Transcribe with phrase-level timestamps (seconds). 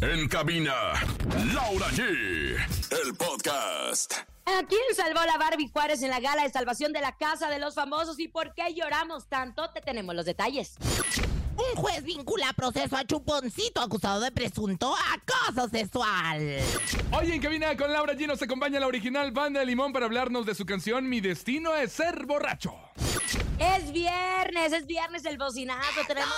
[0.00, 0.74] En cabina,
[1.52, 2.02] Laura G.
[2.02, 4.14] El podcast.
[4.44, 7.58] ¿A quién salvó la Barbie Juárez en la gala de salvación de la Casa de
[7.58, 9.70] los Famosos y por qué lloramos tanto?
[9.70, 10.76] Te tenemos los detalles.
[11.56, 16.58] Un juez vincula a proceso a Chuponcito acusado de presunto acoso sexual.
[17.12, 20.44] Hoy en cabina con Laura G nos acompaña la original banda de Limón para hablarnos
[20.44, 22.74] de su canción Mi destino es ser borracho.
[23.58, 26.00] Es viernes, es viernes del bocinazo.
[26.06, 26.34] Tenemos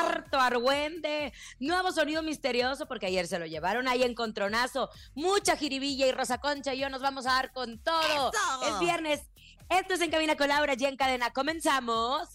[0.00, 4.90] harto argüende, nuevo sonido misterioso, porque ayer se lo llevaron ahí en Contronazo.
[5.14, 8.30] Mucha jiribilla y Rosa Concha y yo nos vamos a dar con todo.
[8.30, 8.68] ¡Eso!
[8.68, 9.20] Es viernes.
[9.68, 11.32] Esto es En Cabina con Laura G en cadena.
[11.32, 12.28] Comenzamos.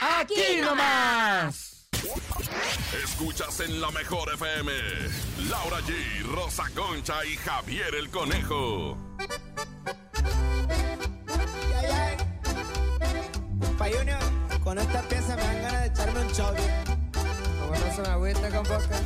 [0.00, 1.88] ¡Aquí nomás!
[3.04, 4.72] Escuchas en la mejor FM.
[5.48, 8.98] Laura G, Rosa Concha y Javier el Conejo.
[14.62, 16.91] Con esta pieza me dan ganas de echarme un chove.
[17.72, 19.00] No se me agüita con boca.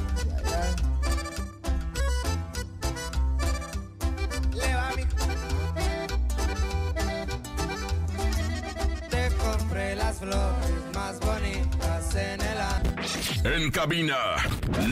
[9.09, 12.97] Te compré las flores más bonitas en el año.
[13.45, 14.17] En cabina,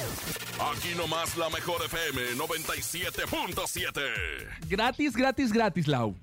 [0.72, 4.00] Aquí nomás la mejor FM 97.7.
[4.68, 6.16] Gratis, gratis, gratis, Lau.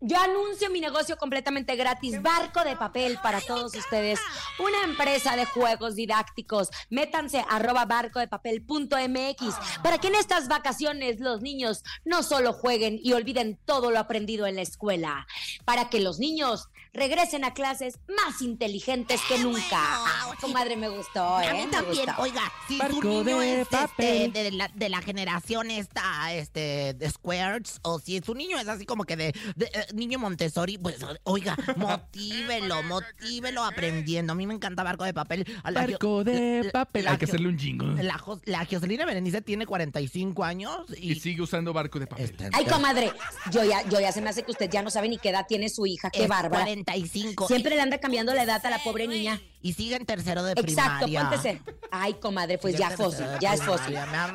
[0.00, 4.20] Yo anuncio mi negocio completamente gratis, Barco de Papel para todos ustedes,
[4.58, 6.68] una empresa de juegos didácticos.
[6.90, 13.12] Métanse a arroba barcodepapel.mx para que en estas vacaciones los niños no solo jueguen y
[13.12, 15.26] olviden todo lo aprendido en la escuela,
[15.64, 19.80] para que los niños regresen a clases más inteligentes que nunca.
[19.80, 21.48] Ay, comadre, me gustó, ¿eh?
[21.48, 24.32] A mí Me también, oiga, si Barco su niño de es este, papel.
[24.32, 28.86] de, la, de la generación esta, este, de Squares, o si su niño es así
[28.86, 34.32] como que de, de, eh, niño Montessori, pues, oiga, motívelo, motívelo aprendiendo.
[34.32, 35.46] A mí me encanta Barco de Papel.
[35.72, 37.04] Barco de la- papel.
[37.04, 38.02] la Hay que hacerle un jingle.
[38.02, 41.12] La, la Joselina Berenice tiene 45 años y...
[41.12, 42.34] Y sigue usando barco de papel.
[42.52, 43.12] Ay, comadre,
[43.50, 45.46] yo ya, yo ya se me hace que usted ya no sabe ni qué edad
[45.48, 46.64] tiene su hija, qué es bárbara.
[46.64, 47.46] 45.
[47.46, 49.40] Siempre le anda cambiando la edad a la pobre niña.
[49.64, 51.20] Y sigue en tercero de Exacto, primaria.
[51.30, 51.62] póntese.
[51.90, 53.94] Ay, comadre, pues Sigue ya fósil, ya es fósil.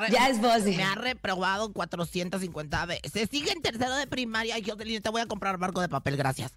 [0.10, 0.76] Ya es fósil.
[0.76, 3.30] Me ha reprobado 450 veces.
[3.30, 6.56] Sigue en tercero de primaria y yo te voy a comprar barco de papel, gracias.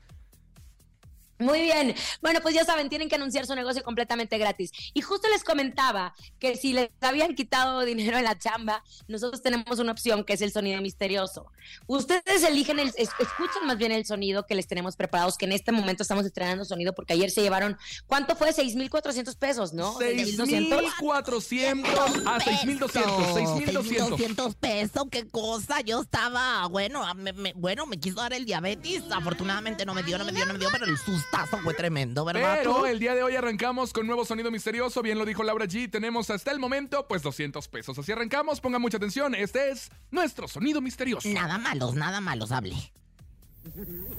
[1.43, 1.95] Muy bien.
[2.21, 4.71] Bueno, pues ya saben, tienen que anunciar su negocio completamente gratis.
[4.95, 9.79] Y justo les comentaba que si les habían quitado dinero en la chamba, nosotros tenemos
[9.79, 11.47] una opción que es el sonido misterioso.
[11.87, 15.53] Ustedes eligen, el, es- escuchan más bien el sonido que les tenemos preparados, que en
[15.53, 17.77] este momento estamos estrenando sonido porque ayer se llevaron,
[18.07, 18.53] ¿cuánto fue?
[18.53, 19.97] 6,400 pesos, ¿no?
[19.99, 20.79] 6,200.
[20.81, 23.35] 6,400 a 6,200.
[23.35, 23.85] 6,200.
[23.85, 25.81] 6,200 pesos, qué cosa.
[25.81, 29.03] Yo estaba, bueno, me, me- bueno, me quiso dar el diabetes.
[29.11, 30.97] Afortunadamente no me dio, no me dio, no me dio, pero el
[31.33, 32.57] sustazo fue tremendo, ¿verdad?
[32.59, 32.87] Pero tú?
[32.87, 35.91] el día de hoy arrancamos con nuevo sonido misterioso, bien lo dijo Laura G.
[35.91, 37.99] Tenemos hasta el momento, pues 200 pesos.
[37.99, 39.35] Así arrancamos, pongan mucha atención.
[39.35, 41.29] Este es nuestro sonido misterioso.
[41.31, 42.75] Nada malos, nada malos, hable.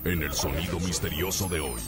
[0.05, 1.81] En el sonido misterioso de hoy.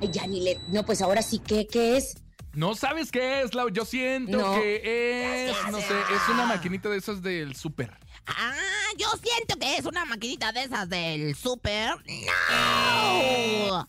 [0.00, 0.58] Ay, ya ni le.
[0.68, 2.16] No, pues ahora sí, ¿qué, qué es?
[2.54, 3.70] ¿No sabes qué es, Lau?
[3.70, 4.54] Yo siento No.
[4.54, 5.94] que es, no sé, sé.
[6.14, 7.96] es una maquinita de esas del súper.
[8.26, 8.54] Ah,
[8.98, 11.96] yo siento que es una maquinita de esas del súper.
[12.06, 13.86] ¡No!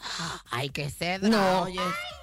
[0.49, 1.21] Ay, qué sed.
[1.21, 1.63] No.
[1.63, 1.79] Oye,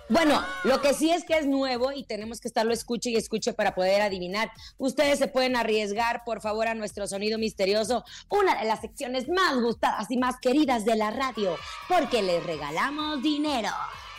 [0.09, 3.53] Bueno, lo que sí es que es nuevo y tenemos que estarlo escuche y escuche
[3.53, 4.51] para poder adivinar.
[4.77, 9.55] Ustedes se pueden arriesgar, por favor, a nuestro sonido misterioso, una de las secciones más
[9.61, 11.57] gustadas y más queridas de la radio,
[11.89, 13.71] porque les regalamos dinero.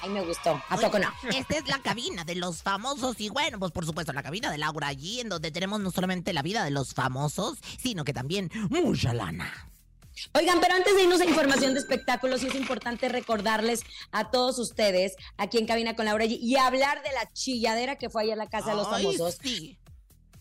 [0.02, 0.62] Ay, me gustó.
[0.70, 1.12] ¿A poco no?
[1.36, 4.58] Esta es la cabina de los famosos y bueno, pues por supuesto la cabina de
[4.58, 8.50] Laura allí en donde tenemos no solamente la vida de los famosos, sino que también
[8.70, 9.68] mucha lana.
[10.34, 13.82] Oigan, pero antes de irnos a información de espectáculos, sí es importante recordarles
[14.12, 18.10] a todos ustedes, aquí en Cabina con Laura G, y hablar de la chilladera que
[18.10, 19.38] fue allá en la Casa de los Famosos.
[19.42, 19.78] sí.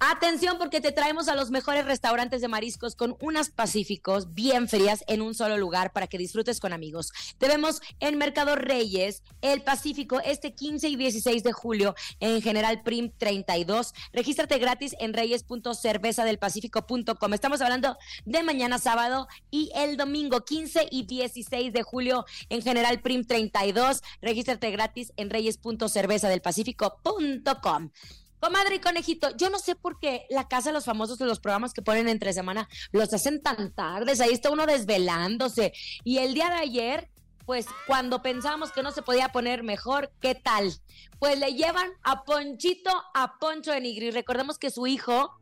[0.03, 5.05] Atención porque te traemos a los mejores restaurantes de mariscos con unas pacíficos bien frías
[5.09, 7.13] en un solo lugar para que disfrutes con amigos.
[7.37, 12.83] Te vemos en Mercado Reyes, El Pacífico, este 15 y 16 de julio en General
[12.83, 13.93] Prim 32.
[14.15, 17.35] Regístrate gratis en reyes.cervezadelpacifico.com.
[17.35, 23.03] Estamos hablando de mañana sábado y el domingo 15 y 16 de julio en General
[23.03, 24.01] Prim 32.
[24.23, 27.91] Regístrate gratis en reyes.cervezadelpacifico.com.
[28.41, 31.41] Comadre y conejito, yo no sé por qué la casa de los famosos de los
[31.41, 34.21] programas que ponen entre semana los hacen tan tardes.
[34.21, 35.73] Ahí está uno desvelándose.
[36.05, 37.11] Y el día de ayer,
[37.45, 40.73] pues cuando pensábamos que no se podía poner mejor, ¿qué tal?
[41.19, 44.11] Pues le llevan a Ponchito a Poncho de Nigri.
[44.11, 45.37] Recordemos que su hijo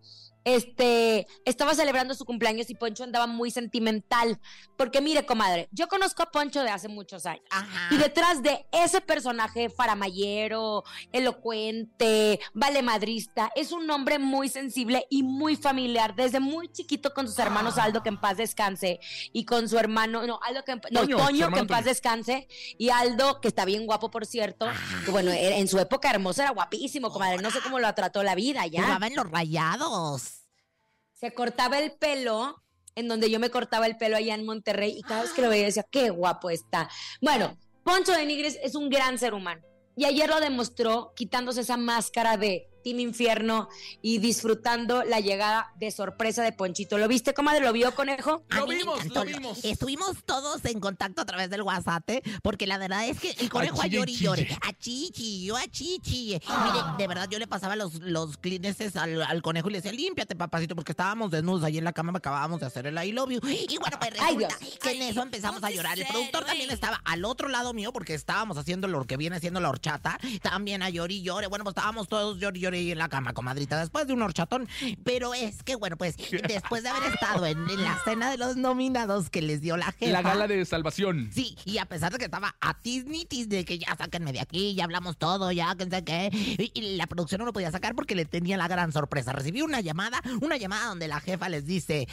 [0.45, 4.41] este, estaba celebrando su cumpleaños y Poncho andaba muy sentimental.
[4.77, 7.45] Porque mire, comadre, yo conozco a Poncho de hace muchos años.
[7.51, 7.89] Ajá.
[7.95, 15.57] Y detrás de ese personaje faramayero, elocuente, valemadrista, es un hombre muy sensible y muy
[15.57, 16.15] familiar.
[16.15, 19.01] Desde muy chiquito con sus hermanos Aldo, que en paz descanse,
[19.33, 21.85] y con su hermano, no, Aldo que en, no, Toño, su Toño, que en paz
[21.85, 22.49] descanse,
[22.79, 24.67] y Aldo, que está bien guapo, por cierto.
[25.05, 27.39] que bueno, era- en su época hermosa era guapísimo, comadre.
[27.43, 28.83] No sé cómo lo trató la vida ya.
[28.83, 30.38] Jugaba en los rayados.
[31.19, 32.63] Se cortaba el pelo,
[32.95, 35.49] en donde yo me cortaba el pelo allá en Monterrey, y cada vez que lo
[35.49, 36.89] veía decía, qué guapo está.
[37.21, 39.63] Bueno, Poncho de Nigris es un gran ser humano.
[39.97, 43.69] Y ayer lo demostró quitándose esa máscara de Team Infierno
[44.03, 46.99] y disfrutando la llegada de sorpresa de Ponchito.
[46.99, 47.61] ¿Lo viste, comadre?
[47.61, 48.45] ¿Lo vio, conejo?
[48.51, 49.25] A Lo vimos, encantó.
[49.25, 49.65] lo vimos.
[49.65, 52.23] Estuvimos todos en contacto a través del WhatsApp, ¿eh?
[52.43, 54.49] porque la verdad es que el conejo a llori llore.
[54.63, 56.39] A chichi, yo a chichi.
[56.39, 59.93] Mire, de verdad yo le pasaba los, los clineses al, al conejo y le decía,
[59.93, 63.31] límpiate, papacito, porque estábamos desnudos ahí en la cama, acabábamos de hacer el I love
[63.31, 63.41] you.
[63.69, 65.99] Y bueno, pues resulta que en eso empezamos a llorar.
[65.99, 69.61] El productor también estaba al otro lado mío, porque estábamos haciendo lo que viene siendo
[69.61, 70.19] la horchata.
[70.43, 71.47] También a llori y llore.
[71.47, 74.69] Bueno, pues estábamos todos llori ahí en la cama, comadrita, después de un horchatón.
[75.05, 76.17] Pero es que, bueno, pues
[76.49, 79.93] después de haber estado en, en la cena de los nominados que les dio la
[79.93, 80.13] jefa.
[80.13, 81.31] La gala de salvación.
[81.33, 84.75] Sí, y a pesar de que estaba a tisnitis de que ya sáquenme de aquí,
[84.75, 87.95] ya hablamos todo, ya que sé qué, y, y la producción no lo podía sacar
[87.95, 89.33] porque le tenía la gran sorpresa.
[89.33, 92.07] Recibí una llamada, una llamada donde la jefa les dice,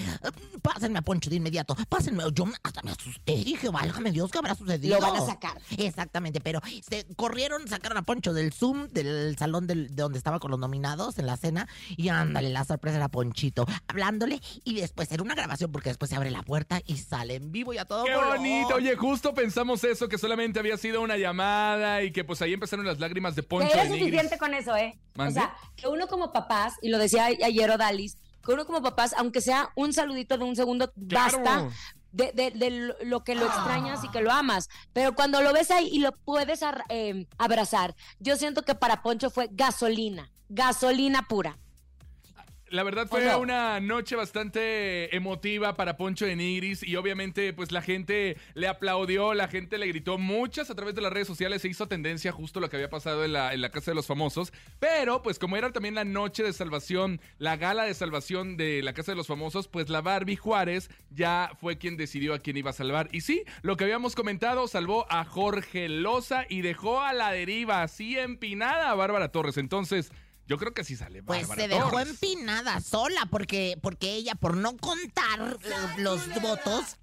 [0.62, 2.24] pásenme a Poncho de inmediato, pásenme.
[2.34, 5.00] Yo hasta me asusté, dije, válgame Dios, ¿qué habrá sucedido?
[5.00, 5.60] Lo van a sacar.
[5.78, 10.40] Exactamente, pero se corrieron, sacaron a Poncho del Zoom, del salón del- de donde estaba
[10.46, 15.12] con los nominados en la cena, y ándale, la sorpresa era Ponchito, hablándole, y después
[15.12, 17.86] era una grabación porque después se abre la puerta y sale en vivo y a
[17.86, 18.38] todo ¡Qué color.
[18.38, 18.76] bonito!
[18.76, 22.86] Oye, justo pensamos eso, que solamente había sido una llamada y que pues ahí empezaron
[22.86, 24.06] las lágrimas de Que Poncho era de Nigris.
[24.06, 25.00] suficiente con eso, ¿eh?
[25.18, 29.16] O sea, que uno como papás, y lo decía ayer Odalis, que uno como papás,
[29.18, 31.40] aunque sea un saludito de un segundo, Claro.
[31.40, 31.70] basta
[32.12, 34.70] de, de- de lo- lo que lo extrañas y que lo amas.
[34.94, 39.02] Pero cuando lo ves ahí y lo puedes ar- eh, abrazar, yo siento que para
[39.02, 41.58] Poncho fue gasolina, gasolina pura.
[42.70, 47.84] La verdad fue una noche bastante emotiva para Poncho de Nigris y obviamente pues la
[47.84, 51.68] gente le aplaudió, la gente le gritó muchas a través de las redes sociales, se
[51.68, 54.52] hizo tendencia justo lo que había pasado en la, en la Casa de los Famosos,
[54.80, 58.94] pero pues como era también la noche de salvación, la gala de salvación de la
[58.94, 62.72] Casa de los Famosos, pues la Barbie Juárez ya fue quien decidió a quién iba
[62.72, 63.10] a salvar.
[63.12, 67.84] Y sí, lo que habíamos comentado, salvó a Jorge Loza y dejó a la deriva
[67.84, 69.58] así empinada a Bárbara Torres.
[69.58, 70.12] Entonces...
[70.48, 72.10] Yo creo que sí sale Pues Bárbara se dejó Torres.
[72.10, 76.98] empinada sola porque, porque ella, por no contar eh, los votos,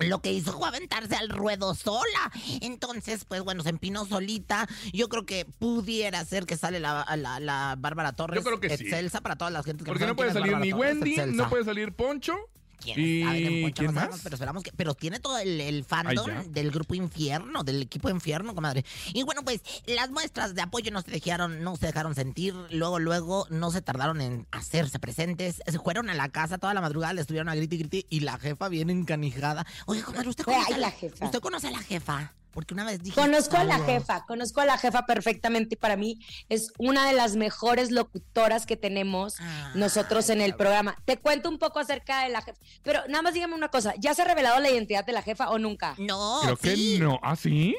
[0.00, 2.32] lo que hizo fue aventarse al ruedo sola.
[2.60, 4.68] Entonces, pues bueno, se empinó solita.
[4.92, 8.36] Yo creo que pudiera ser que sale la, la, la Bárbara Torres.
[8.36, 8.84] Yo creo que sí.
[8.84, 10.70] Excelsa para todas las gentes que Porque no saben puede quién es salir Bárbara ni
[10.72, 11.42] Torres, Wendy, excelsa.
[11.42, 12.36] no puede salir Poncho.
[12.80, 14.20] ¿Quién ¿Y sabe que Poncho quién sabemos?
[14.22, 14.72] Pero esperamos que.
[14.72, 18.84] Pero tiene todo el, el fandom Ay, del grupo Infierno, del equipo Infierno, comadre.
[19.12, 22.54] Y bueno, pues las muestras de apoyo no se dejaron, no se dejaron sentir.
[22.70, 25.60] Luego, luego, no se tardaron en hacerse presentes.
[25.66, 28.06] Se fueron a la casa toda la madrugada, le estuvieron a griti y griti.
[28.10, 29.66] Y la jefa bien encanijada.
[29.86, 31.24] Oye, comadre, ¿usted Ay, conoce a la jefa.
[31.24, 32.32] ¿Usted conoce a la jefa?
[32.52, 33.14] Porque una vez dije.
[33.20, 37.12] Conozco a la jefa, conozco a la jefa perfectamente y para mí es una de
[37.12, 40.96] las mejores locutoras que tenemos Ah, nosotros en el programa.
[41.04, 44.14] Te cuento un poco acerca de la jefa, pero nada más dígame una cosa, ¿ya
[44.14, 45.94] se ha revelado la identidad de la jefa o nunca?
[45.98, 46.98] No, Creo que sí.
[46.98, 47.20] no.
[47.22, 47.76] ¿Ah, sí?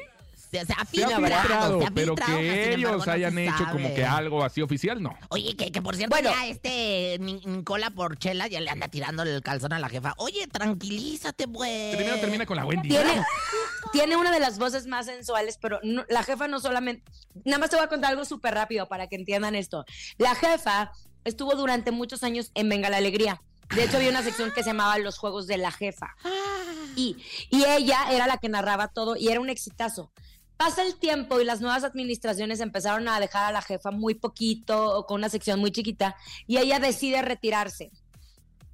[0.50, 3.38] Se, se ha Se ha filtrado, filtrado, se ha pero filtrado, que ellos embargo, hayan
[3.38, 5.16] hecho como que algo así oficial, no.
[5.28, 6.30] Oye, que, que por cierto, Bueno.
[6.32, 10.12] ya este Ni- Nicola Porchela ya le anda tirando el calzón a la jefa.
[10.16, 11.94] Oye, tranquilízate, pues.
[11.94, 12.88] Primero termina con la Wendy.
[12.88, 13.22] Tiene,
[13.92, 17.02] tiene una de las voces más sensuales, pero la jefa no solamente...
[17.44, 19.84] Nada más te voy a contar algo súper rápido para que entiendan esto.
[20.18, 20.92] La jefa
[21.24, 23.42] estuvo durante muchos años en Venga la Alegría.
[23.74, 26.16] De hecho, había una sección que se llamaba Los Juegos de la Jefa.
[26.96, 27.16] Y,
[27.50, 30.10] y ella era la que narraba todo y era un exitazo.
[30.56, 35.06] Pasa el tiempo y las nuevas administraciones empezaron a dejar a la jefa muy poquito
[35.08, 36.16] con una sección muy chiquita
[36.46, 37.90] y ella decide retirarse.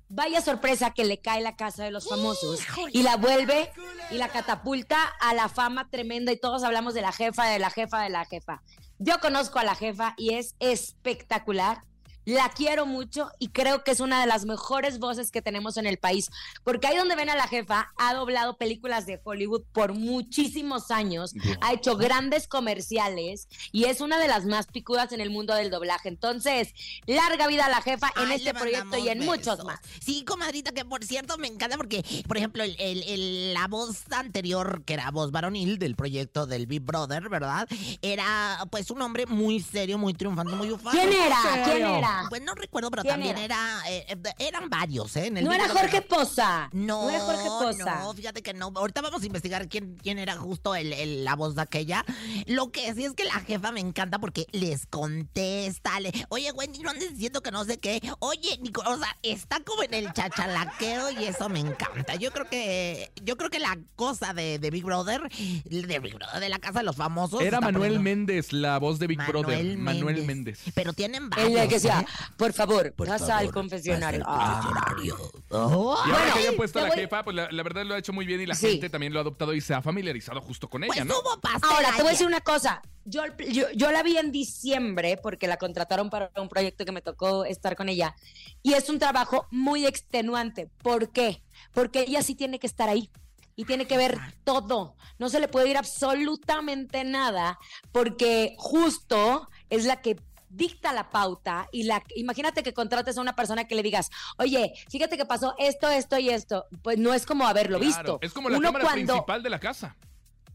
[0.09, 2.61] Vaya sorpresa que le cae la casa de los famosos
[2.93, 3.73] y la vuelve
[4.11, 7.71] y la catapulta a la fama tremenda y todos hablamos de la jefa, de la
[7.71, 8.63] jefa, de la jefa.
[8.99, 11.83] Yo conozco a la jefa y es espectacular.
[12.27, 15.87] La quiero mucho y creo que es una de las mejores voces que tenemos en
[15.87, 16.29] el país,
[16.65, 21.33] porque ahí donde ven a la jefa ha doblado películas de Hollywood por muchísimos años,
[21.61, 25.71] ha hecho grandes comerciales y es una de las más picudas en el mundo del
[25.71, 26.09] doblaje.
[26.09, 26.75] Entonces,
[27.07, 29.79] larga vida a la jefa en Ay, este proyecto y en muchos más.
[30.05, 34.11] Sí, comadrita, que por cierto me encanta porque, por ejemplo, el, el- el- la voz
[34.11, 37.69] anterior, que era voz varonil del proyecto del Big Brother, ¿verdad?
[38.03, 40.91] Era pues un hombre muy serio, muy triunfante, muy ufano.
[40.99, 41.65] ¿Quién era?
[41.65, 42.16] ¿Quién era?
[42.29, 43.45] Pues no recuerdo, pero ¿Quién también era?
[43.83, 45.27] era, eh, eh, eran varios, ¿eh?
[45.27, 45.69] En el No era.
[45.69, 46.69] Jorge Poza.
[46.73, 48.01] No, era Jorge Poza.
[48.01, 48.73] no, fíjate que no.
[48.75, 52.05] Ahorita vamos a investigar quién, quién era justo el, el- la voz de aquella.
[52.47, 55.99] Lo que sí es que la jefa me encanta porque les contesta.
[56.01, 58.01] le- Oye, Wendy, no andes diciendo que no sé qué.
[58.21, 62.15] Oye, Nico, o sea, está como en el chachalaqueo y eso me encanta.
[62.17, 65.23] Yo creo que, yo creo que la cosa de, de Big Brother,
[65.65, 67.41] de Big Brother, de la casa de los famosos.
[67.41, 69.77] Era Manuel poniendo- Méndez, la voz de Big Brother.
[69.77, 70.61] Manuel Méndez.
[70.75, 71.61] Pero tienen varios.
[71.61, 72.06] El que decía, ¿eh?
[72.37, 74.25] Por favor, Por pasa favor, al confesionario.
[74.25, 74.61] pasa al Ah.
[74.63, 75.31] confesionario.
[75.51, 75.97] Oh.
[76.07, 77.95] Y ahora Bueno, que haya puesto a la voy- jefa, pues la, la verdad lo
[77.95, 78.71] ha hecho muy bien y la Sí.
[78.73, 81.15] gente también lo ha adoptado y se ha familiarizado justo con Pues ella, ¿no?
[81.21, 82.83] hubo pastel Ahora, te voy a decir una cosa.
[83.05, 87.03] Yo, yo, yo la vi en diciembre porque la contrataron para un proyecto que me
[87.03, 88.17] tocó estar con ella.
[88.65, 90.69] Y es un trabajo muy extenuante.
[90.83, 91.43] ¿Por qué?
[91.73, 93.11] Porque ella sí tiene que estar ahí.
[93.55, 94.97] Y tiene que ver todo.
[95.19, 97.59] No se le puede ir absolutamente nada
[97.93, 100.17] porque justo es la que
[100.57, 104.73] dicta la pauta y la imagínate que contrates a una persona que le digas, oye,
[104.91, 106.67] fíjate que pasó esto, esto y esto.
[106.83, 108.19] Pues no es como haberlo Claro, visto.
[108.23, 109.97] Es como la Uno cámara cuando- principal de la casa.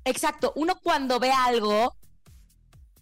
[0.03, 1.95] Exacto, uno cuando ve algo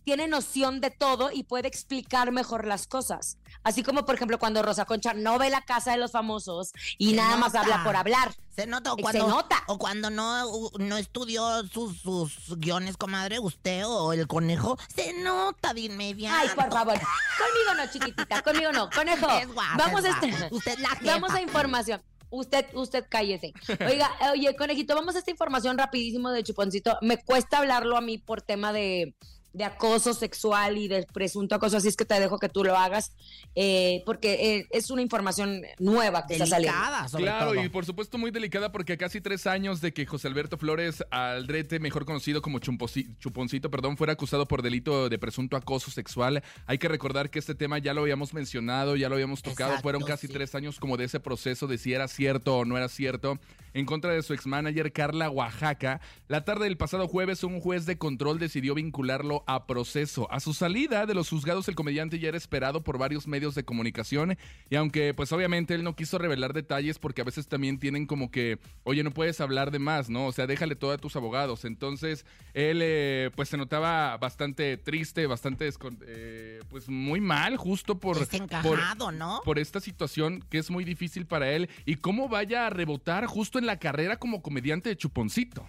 [0.10, 3.38] tiene noción de todo y puede explicar mejor las cosas.
[3.64, 7.12] Así como, por ejemplo, cuando Rosa Concha no ve la casa de los famosos y
[7.12, 7.60] Se nada más nota.
[7.62, 8.34] habla por hablar.
[8.50, 9.64] Se nota o Se cuando, nota.
[9.68, 15.76] o cuando no, no estudió sus, sus guiones, comadre, usted o el conejo, se nota
[15.76, 16.36] de inmediato.
[16.40, 16.96] Ay, por favor.
[16.96, 18.90] Conmigo no, chiquitita, conmigo no.
[18.90, 20.56] Conejo, Es guapa, vamos es a este.
[20.56, 22.02] Usted la Vamos a información.
[22.32, 23.54] Usted, usted cállese.
[23.88, 26.98] Oiga, oye, conejito, vamos a esta información rapidísimo de Chuponcito.
[27.02, 29.16] Me cuesta hablarlo a mí por tema de,
[29.54, 32.78] de acoso sexual y de presunto acoso, así es que te dejo que tú lo
[32.78, 33.14] hagas,
[33.56, 36.78] eh, porque eh, es una información nueva que está saliendo.
[36.78, 37.64] Delicada, Claro, todo.
[37.64, 41.04] y por supuesto muy delicada porque a casi tres años de que José Alberto Flores
[41.10, 46.44] Aldrete, mejor conocido como Chumposi- Chuponcito, perdón, fuera acusado por delito de presunto acoso sexual.
[46.68, 49.72] Hay que recordar que este tema ya lo habíamos mencionado, ya lo habíamos tocado.
[49.72, 50.34] Exacto, Fueron casi sí.
[50.34, 53.40] tres años como de ese proceso de si era cierto o no era cierto.
[53.80, 57.98] En contra de su exmanager Carla Oaxaca, la tarde del pasado jueves un juez de
[57.98, 60.30] control decidió vincularlo a proceso.
[60.34, 63.64] A su salida de los juzgados el comediante ya era esperado por varios medios de
[63.64, 64.38] comunicación
[64.70, 68.32] y aunque pues obviamente él no quiso revelar detalles porque a veces también tienen como
[68.32, 70.26] que, oye, no puedes hablar de más, ¿no?
[70.26, 71.64] O sea, déjale todo a tus abogados.
[71.64, 75.70] Entonces él eh, pues se notaba bastante triste, bastante
[76.06, 78.18] eh, pues muy mal justo por...
[78.18, 79.42] por Desencajado, ¿no?
[79.44, 83.60] por esta situación que es muy difícil para él y cómo vaya a rebotar justo
[83.60, 85.68] en la carrera como comediante de Chuponcito.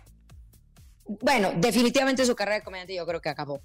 [1.20, 3.60] Bueno, definitivamente su carrera de comediante yo creo que acabó.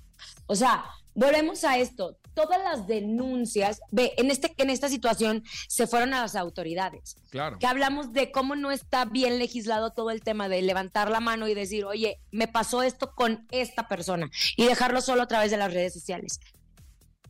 [0.48, 2.18] O sea, volvemos a esto.
[2.34, 7.18] Todas las denuncias, ve, en, este, en esta situación se fueron a las autoridades.
[7.30, 7.60] Claro.
[7.60, 11.48] Que hablamos de cómo no está bien legislado todo el tema de levantar la mano
[11.48, 15.58] y decir, oye, me pasó esto con esta persona y dejarlo solo a través de
[15.58, 16.40] las redes sociales.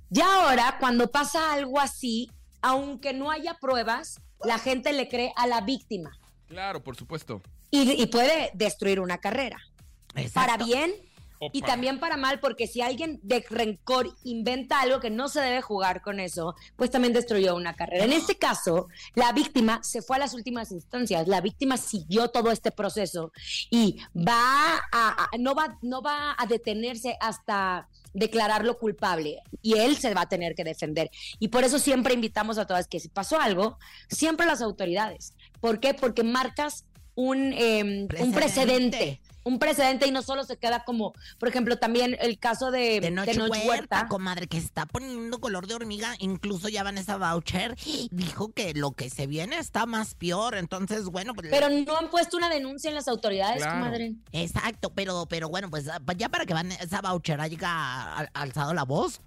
[0.10, 2.30] Ya ahora, cuando pasa algo así,
[2.62, 6.12] aunque no haya pruebas, la gente le cree a la víctima
[6.48, 7.42] Claro, por supuesto.
[7.72, 9.58] y, y puede destruir una carrera.
[10.34, 10.94] Para bien
[11.52, 15.62] y también para mal, porque si alguien de rencor inventa algo que no se debe
[15.62, 18.06] jugar con eso, pues también destruyó una carrera.
[18.06, 22.52] En este caso, la víctima se fue a las últimas instancias, la víctima siguió todo
[22.52, 23.32] este proceso
[23.70, 24.80] y va a,
[25.24, 30.30] a- no va, no va a detenerse hasta declararlo culpable y él se va a
[30.30, 31.12] tener que defender.
[31.38, 33.78] Y por eso siempre invitamos a todas que si pasó algo,
[34.10, 35.36] siempre las autoridades.
[35.60, 35.94] ¿Por qué?
[35.94, 39.22] Porque marcas un, eh, un Precedente.
[39.48, 43.12] Un precedente y no solo se queda como, por ejemplo, también el caso de, De
[43.12, 44.08] noche, Noche huerta, Huerta.
[44.08, 46.16] comadre, que se está poniendo color de hormiga.
[46.18, 47.76] Incluso ya Vanessa Boucher
[48.10, 50.56] dijo que lo que se viene está más peor.
[50.56, 51.48] Entonces, bueno, pues.
[51.52, 53.80] Pero no han puesto una denuncia en las autoridades, Claro.
[53.84, 54.16] comadre.
[54.32, 55.86] Exacto, pero, pero bueno, pues
[56.18, 59.22] ya para que Vanessa Boucher haya al- alzado la voz.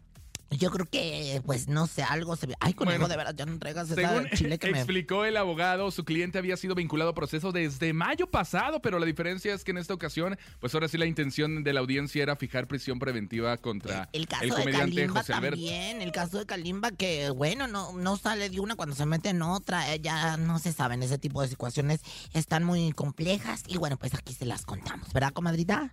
[0.50, 2.55] Yo creo que, pues, no sé, algo se ve.
[2.61, 4.78] Ay, conejo, Bueno, de verdad, ya no traigas esa Según chile que me...
[4.78, 9.05] explicó el abogado, su cliente había sido vinculado a proceso desde mayo pasado, pero la
[9.05, 12.35] diferencia es que en esta ocasión, pues ahora sí la intención de la audiencia era
[12.37, 15.57] fijar prisión preventiva contra El caso el de comediante Kalimba José Alberto.
[15.57, 19.28] también, el caso de Kalimba que, bueno, no, no sale de una cuando se mete
[19.28, 22.00] en otra, eh, ya no se saben, ese tipo de situaciones
[22.33, 25.90] están muy complejas y bueno, pues aquí se las contamos, ¿verdad, comadrita?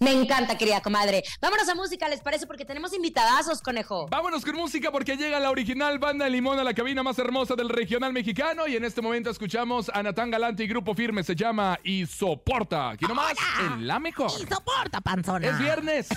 [0.00, 1.24] Me encanta, querida comadre.
[1.40, 2.46] Vámonos a música, ¿les parece?
[2.46, 4.08] Porque tenemos invitadazos, conejo.
[4.10, 7.54] Vámonos con música porque llega la original banda de Limón a la cabina más hermosa
[7.54, 11.34] del regional mexicano y en este momento escuchamos a Natán Galante y Grupo Firme, se
[11.34, 12.90] llama Y Soporta.
[12.90, 13.74] Aquí nomás, Hola.
[13.74, 14.30] en la mejor.
[14.40, 15.46] Y soporta, panzona.
[15.46, 16.08] Es viernes.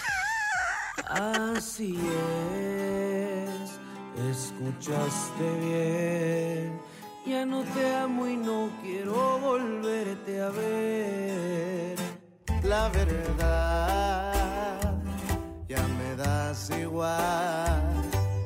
[1.08, 1.98] Así
[2.56, 3.80] es,
[4.32, 6.82] escuchaste bien.
[7.26, 11.96] Ya no te amo y no quiero volverte a ver.
[12.64, 14.81] La verdad,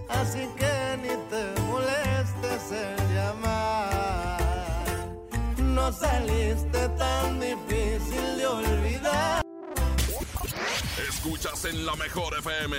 [0.09, 4.39] Así que ni te molestes en llamar.
[5.57, 8.84] No saliste tan difícil de olvidar.
[10.97, 12.77] Escuchas en la mejor FM.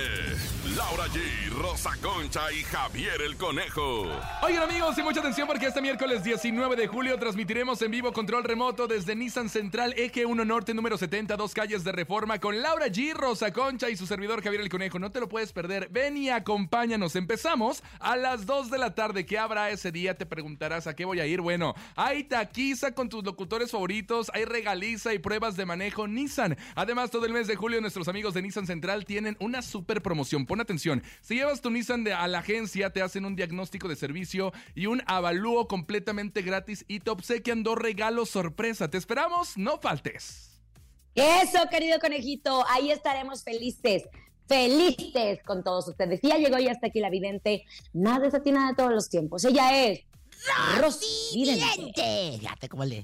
[0.75, 4.07] Laura G, Rosa Concha y Javier el Conejo.
[4.41, 8.43] Oigan amigos, y mucha atención porque este miércoles 19 de julio transmitiremos en vivo control
[8.43, 12.87] remoto desde Nissan Central, Eje 1 Norte, número 70, dos calles de Reforma, con Laura
[12.87, 14.97] G, Rosa Concha y su servidor Javier el Conejo.
[14.97, 15.87] No te lo puedes perder.
[15.89, 17.15] Ven y acompáñanos.
[17.15, 19.27] Empezamos a las 2 de la tarde.
[19.27, 20.17] ¿Qué habrá ese día?
[20.17, 21.41] Te preguntarás a qué voy a ir.
[21.41, 26.57] Bueno, hay taquiza con tus locutores favoritos, hay regaliza y pruebas de manejo Nissan.
[26.73, 30.45] Además, todo el mes de julio nuestros amigos de Nissan Central tienen una super promoción.
[30.45, 31.03] Pon atención.
[31.21, 34.85] Si llevas tu Nissan de- a la agencia, te hacen un diagnóstico de servicio y
[34.85, 38.89] un avalúo completamente gratis y te obsequian dos regalos sorpresa.
[38.89, 40.59] Te esperamos, no faltes.
[41.15, 44.03] Eso, querido conejito, ahí estaremos felices.
[44.47, 46.19] Felices con todos ustedes.
[46.23, 49.43] Y ya llegó y hasta aquí la vidente, nada desatinada de todos los tiempos.
[49.43, 50.01] Ella es
[50.79, 51.65] Rosy Vidente.
[51.77, 52.37] Vidente.
[52.39, 53.03] Fíjate cómo le...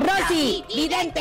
[0.00, 1.20] Rosy Vidente.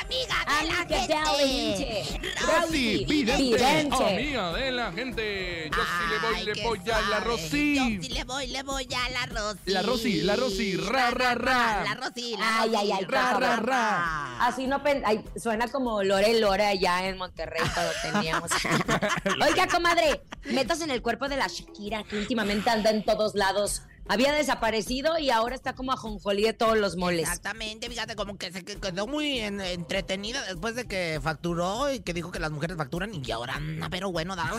[0.00, 2.20] amiga Amiga de la gente.
[2.40, 3.96] Rosy, vidente, Vidente.
[4.04, 5.70] amiga de la gente.
[5.70, 7.20] Yo sí le voy, Ay, le voy a la.
[7.20, 7.74] Rosy.
[7.76, 9.58] Yo sí le voy, le voy a la Rosy.
[9.66, 11.82] La Rosy, la Rosy, ra, ra, ra.
[11.84, 14.46] La Rosy, la Ay, ay, ay, ra, ra, ra.
[14.46, 18.50] Así no pen- ay, suena como Lore Lore allá en Monterrey cuando teníamos.
[19.48, 23.82] Oiga, comadre, metas en el cuerpo de la Shakira, que últimamente anda en todos lados.
[24.12, 27.20] Había desaparecido y ahora está como ajonjolí de todos los moles.
[27.28, 32.00] Exactamente, fíjate, como que se que- quedó muy en- entretenida después de que facturó y
[32.00, 34.50] que dijo que las mujeres facturan y ahora anda, pero bueno, da-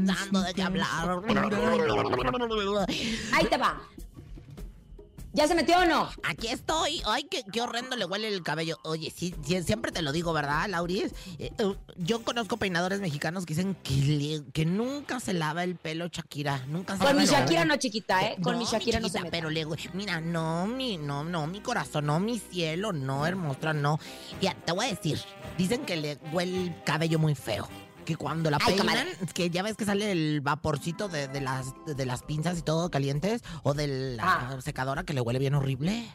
[0.00, 1.20] dando de qué hablar.
[3.32, 3.82] Ahí te va.
[5.34, 6.10] ¿Ya se metió o no?
[6.24, 7.00] Aquí estoy.
[7.06, 8.78] Ay, qué, qué horrendo le huele el cabello.
[8.84, 11.12] Oye, sí, sí, siempre te lo digo, ¿verdad, Lauris?
[11.38, 15.76] Eh, eh, yo conozco peinadores mexicanos que dicen que, le- que nunca se lava el
[15.76, 16.66] pelo Shakira.
[16.66, 18.36] Nunca se Con mi Shakira no, chiquita, ¿eh?
[18.42, 19.30] Con mi Shakira no se mete.
[19.30, 19.64] Pero le
[19.94, 23.98] mira, no, mi, no, no, mi corazón, no, mi cielo, no, hermosa, no.
[24.42, 25.18] Ya, te voy a decir,
[25.56, 27.68] dicen que le huele el cabello muy feo.
[28.04, 29.16] Que cuando la Ay, peinan, comadre.
[29.34, 32.90] que ya ves que sale el vaporcito de, de las, de las pinzas y todo
[32.90, 33.86] calientes, o de
[34.16, 34.24] la
[34.56, 34.60] Ah.
[34.60, 36.06] secadora que le huele bien horrible.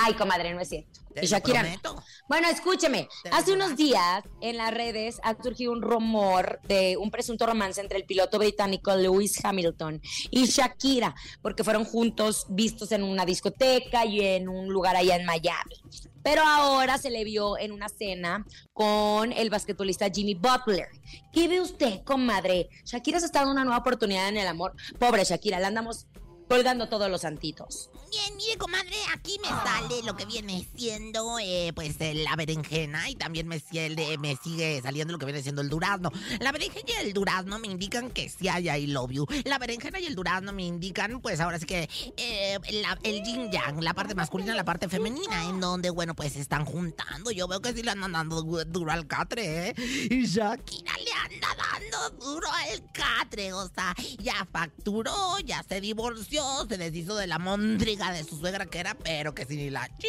[0.00, 1.00] Ay, comadre, no es cierto.
[1.12, 1.60] Te Shakira.
[1.62, 2.00] prometo.
[2.28, 3.08] Bueno, escúcheme.
[3.24, 7.80] Te Hace unos días en las redes ha surgido un rumor de un presunto romance
[7.80, 14.04] entre el piloto británico Lewis Hamilton y Shakira, porque fueron juntos vistos en una discoteca
[14.06, 15.74] y en un lugar allá en Miami.
[16.22, 20.88] Pero ahora se le vio en una cena con el basquetbolista Jimmy Butler.
[21.32, 22.68] ¿Qué ve usted, comadre?
[22.84, 24.74] Shakira se está dando una nueva oportunidad en el amor.
[24.98, 26.06] Pobre Shakira, la andamos
[26.48, 27.90] colgando todos los santitos.
[28.10, 33.16] Bien, mire, comadre, aquí me sale lo que viene siendo, eh, pues, la berenjena y
[33.16, 36.10] también me, sigue- saliendo lo que viene siendo el durazno.
[36.40, 39.26] La berenjena y el durazno me indican que sí hay I love you.
[39.44, 42.58] La berenjena y el durazno me indican, pues, ahora sí que eh,
[43.02, 47.30] el yin yang, la parte masculina, la parte femenina, en donde, bueno, pues, están juntando.
[47.30, 49.74] Yo veo que sí le andan dando du- duro al catre, ¿eh?
[50.10, 56.37] Y Shakira le anda dando duro al catre, o sea, ya facturó, ya se divorció
[56.38, 59.88] divorció, se deshizo de la mondriga de su suegra que era, pero que sin la
[59.98, 60.06] chi.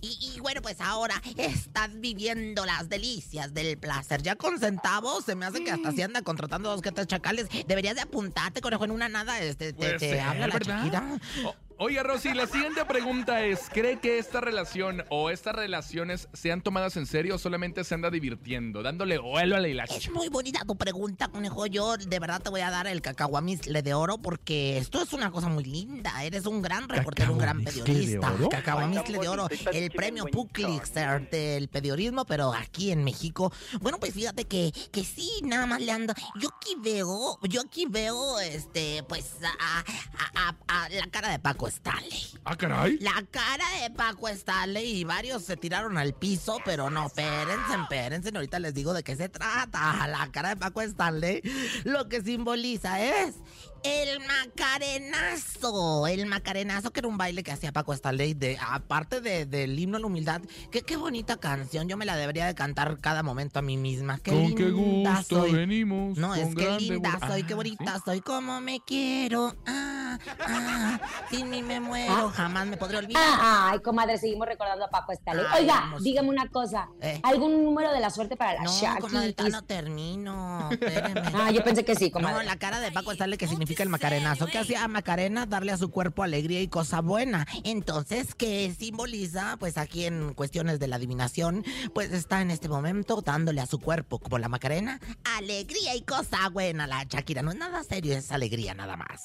[0.00, 4.22] Y, y bueno, pues ahora estás viviendo las delicias del placer.
[4.22, 7.48] Ya con centavos, se me hace que hasta si anda contratando dos que tres chacales.
[7.66, 9.40] Deberías de apuntarte, conejo, en una nada.
[9.40, 10.58] Este, te, habla la.
[10.58, 11.18] Shakira.
[11.44, 16.62] O- Oiga, Rosy, la siguiente pregunta es: ¿cree que esta relación o estas relaciones sean
[16.62, 19.96] tomadas en serio o solamente se anda divirtiendo, dándole vuelo a la hilacha?
[19.96, 21.66] Es muy bonita tu pregunta, conejo.
[21.66, 25.32] Yo de verdad te voy a dar el cacahuamisle de oro porque esto es una
[25.32, 26.22] cosa muy linda.
[26.22, 28.48] Eres un gran reportero, un gran ¿Cacahuamisle de periodista.
[28.56, 29.48] Cacahuamisle de oro.
[29.72, 33.52] El premio Pulitzer del periodismo, pero aquí en México.
[33.80, 36.14] Bueno, pues fíjate que, que sí, nada más le ando.
[36.40, 41.40] Yo aquí veo, yo aquí veo, este, pues, a, a- a- a la cara de
[41.40, 42.38] Paco Stanley.
[42.44, 42.98] Ah, caray.
[42.98, 48.30] La cara de Paco Stanley y varios se tiraron al piso, pero no, espérense, espérense,
[48.34, 50.06] ahorita les digo de qué se trata.
[50.06, 51.42] La cara de Paco Stanley
[51.84, 53.36] lo que simboliza es
[53.84, 56.06] el macarenazo.
[56.06, 59.96] El macarenazo que era un baile que hacía Paco Stanley, de, aparte de- del himno
[59.98, 60.40] a la humildad.
[60.70, 64.18] Que, qué bonita canción, yo me la debería de cantar cada momento a mí misma.
[64.18, 65.52] Qué Con qué gusto soy.
[65.52, 66.16] venimos.
[66.18, 68.02] No, es que linda bu- soy, Ah, qué bonita ¿sí?
[68.04, 69.54] soy, como me quiero.
[69.66, 73.22] Ah, ah, sin mí me muero, jamás me podré olvidar.
[73.26, 75.44] Ah, ay, comadre, seguimos recordando a Paco Stanley.
[75.50, 76.88] Ay, Oiga, dígame una cosa.
[77.00, 77.20] Eh.
[77.22, 79.00] ¿Algún número de la suerte para la No, Shakira?
[79.00, 80.68] comadre, todavía no termino.
[80.70, 81.22] Espéreme.
[81.34, 82.44] Ah, yo pensé que sí, No, comadre.
[82.44, 84.46] la cara de Paco Stanley que significa el macarenazo.
[84.46, 85.46] ¿Qué hacía Macarena?
[85.46, 87.46] Darle a su cuerpo alegría y cosa buena.
[87.64, 89.56] Entonces, ¿qué simboliza?
[89.58, 93.78] Pues aquí en cuestiones de la adivinación, pues está en este momento dándole a su
[93.78, 95.00] cuerpo, como la Macarena,
[95.36, 96.86] alegría y cosa buena.
[96.86, 99.22] La Shakira no es nada serio, es alegría nada más.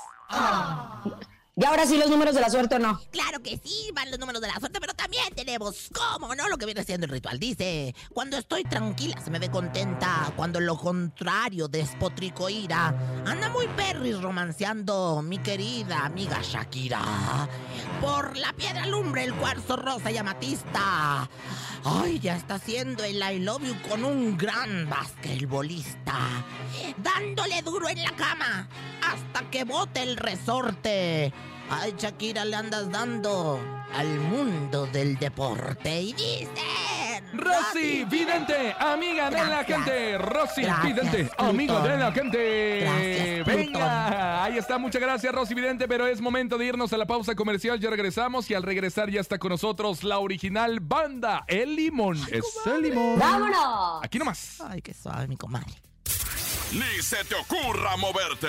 [1.59, 3.01] ¿Y ahora sí los números de la suerte o no?
[3.11, 6.47] Claro que sí, van los números de la suerte, pero también tenemos, ¿cómo no?
[6.47, 7.37] Lo que viene siendo el ritual.
[7.37, 12.95] Dice, cuando estoy tranquila se me ve contenta, cuando lo contrario despotrico ira.
[13.25, 17.01] Anda muy perris romanceando mi querida amiga Shakira.
[17.99, 21.29] Por la piedra lumbre, el cuarzo rosa y amatista.
[21.83, 26.17] Ay, ya está haciendo el I love you con un gran basquetbolista.
[26.97, 28.67] Dándole duro en la cama
[29.01, 31.33] hasta que bote el resorte.
[31.69, 33.59] Ay, Shakira, le andas dando
[33.93, 36.01] al mundo del deporte.
[36.01, 36.98] Y dice...
[37.33, 40.17] Rosy Vidente, amiga de la gente.
[40.17, 41.47] Rosy Gracias, Vidente, Plutón.
[41.49, 42.79] amiga de la gente.
[42.81, 47.05] Gracias, Venga, ahí está, muchas gracias Rosy Vidente, pero es momento de irnos a la
[47.05, 47.79] pausa comercial.
[47.79, 52.17] Ya regresamos y al regresar ya está con nosotros la original banda, El Limón.
[52.31, 53.19] es El Limón.
[53.19, 54.03] ¡Vámonos!
[54.03, 54.61] Aquí nomás.
[54.67, 55.71] Ay, qué suave, mi comadre.
[56.71, 58.47] Ni se te ocurra moverte.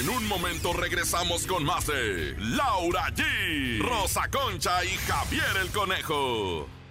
[0.00, 6.68] En un momento regresamos con más de Laura G, Rosa Concha y Javier el Conejo.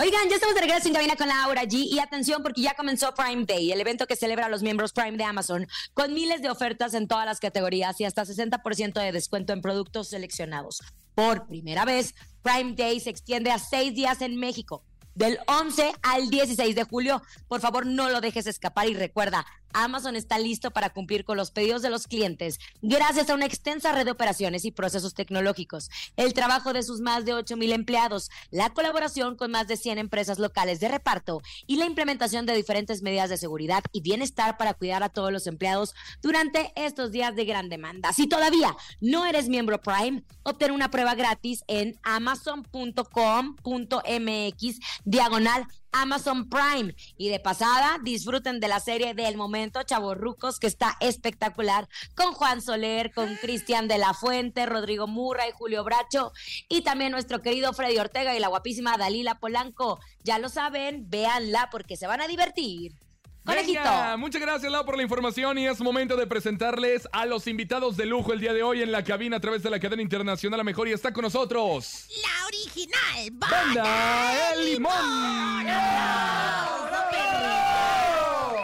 [0.00, 1.72] Oigan, ya estamos de regreso en cabina con Laura G.
[1.90, 5.16] Y atención, porque ya comenzó Prime Day, el evento que celebra a los miembros Prime
[5.16, 9.52] de Amazon, con miles de ofertas en todas las categorías y hasta 60% de descuento
[9.52, 10.82] en productos seleccionados.
[11.16, 14.84] Por primera vez, Prime Day se extiende a seis días en México.
[15.18, 20.14] Del 11 al 16 de julio, por favor no lo dejes escapar y recuerda, Amazon
[20.16, 24.04] está listo para cumplir con los pedidos de los clientes gracias a una extensa red
[24.04, 28.70] de operaciones y procesos tecnológicos, el trabajo de sus más de 8 mil empleados, la
[28.70, 33.28] colaboración con más de 100 empresas locales de reparto y la implementación de diferentes medidas
[33.28, 37.68] de seguridad y bienestar para cuidar a todos los empleados durante estos días de gran
[37.68, 38.12] demanda.
[38.12, 46.94] Si todavía no eres miembro Prime, obtén una prueba gratis en amazon.com.mx diagonal Amazon Prime.
[47.16, 52.60] Y de pasada, disfruten de la serie del momento Chavorrucos, que está espectacular, con Juan
[52.60, 56.32] Soler, con Cristian de la Fuente, Rodrigo Murra y Julio Bracho,
[56.68, 59.98] y también nuestro querido Freddy Ortega y la guapísima Dalila Polanco.
[60.24, 63.07] Ya lo saben, véanla porque se van a divertir.
[63.48, 63.80] Conejito.
[63.80, 67.96] Venga, muchas gracias Lau por la información y es momento de presentarles a los invitados
[67.96, 70.58] de lujo el día de hoy en la cabina a través de la cadena internacional.
[70.58, 72.06] La Mejor y está con nosotros.
[72.22, 74.92] La original Banda El Limón.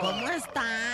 [0.02, 0.93] ¿Cómo están,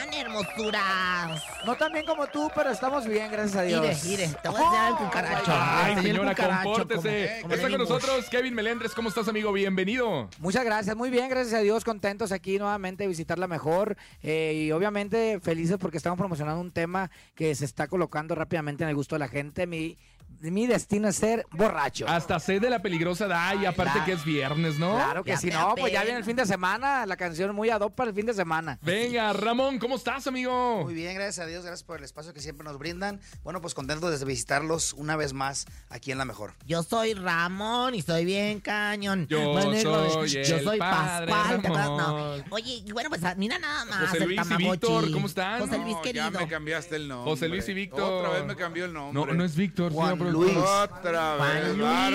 [1.66, 3.83] No tan bien como tú, pero estamos bien, gracias a Dios.
[4.05, 5.53] Mire, mire, te voy a enseñar el cucaracho.
[5.55, 7.29] Ay, señora, compórtese.
[7.29, 8.94] como- como Está con nosotros Kevin Melendres.
[8.94, 9.53] ¿Cómo estás, amigo?
[9.53, 10.29] Bienvenido.
[10.38, 14.72] Muchas gracias, muy bien, gracias a Dios, contentos aquí nuevamente de visitarla mejor eh, y
[14.72, 19.14] obviamente felices porque estamos promocionando un tema que se está colocando rápidamente en el gusto
[19.14, 19.66] de la gente.
[19.66, 19.96] Mi,
[20.40, 22.07] mi destino es ser borracho.
[22.09, 24.07] Hasta sé de la peligrosa Day, aparte Claro.
[24.07, 24.95] que es viernes, ¿no?
[24.95, 27.69] Claro que Ya si no, pues ya viene el fin de semana, la canción muy
[27.71, 28.79] ad hoc para el fin de semana.
[28.83, 30.83] Venga, Ramón, ¿cómo estás, amigo?
[30.85, 33.21] Muy bien, gracias a Dios, gracias por el espacio que siempre nos brindan.
[33.43, 36.55] Bueno, pues contento de visitarlos una vez más aquí en La Mejor.
[36.66, 39.27] Yo soy Ramón y soy bien cañón.
[39.29, 41.61] Yo soy yo el soy padre Pascual.
[41.62, 41.87] ¿te acuerdas?
[41.88, 42.45] Ramón.
[42.49, 42.55] No.
[42.57, 44.11] Oye, y bueno, pues ah, mira nada más.
[44.11, 44.57] José el Luis y.
[44.57, 45.61] Víctor, ¿cómo están?
[45.61, 46.31] José Luis No, querido.
[46.31, 47.31] ya me cambiaste el nombre.
[47.31, 48.01] José Luis y Víctor.
[48.03, 49.35] Otra vez me cambió el No, nombre.
[49.35, 49.93] no es Víctor.
[49.93, 50.56] Juan Luis.
[50.56, 51.76] Otra Juan vez.
[51.78, 52.14] Juan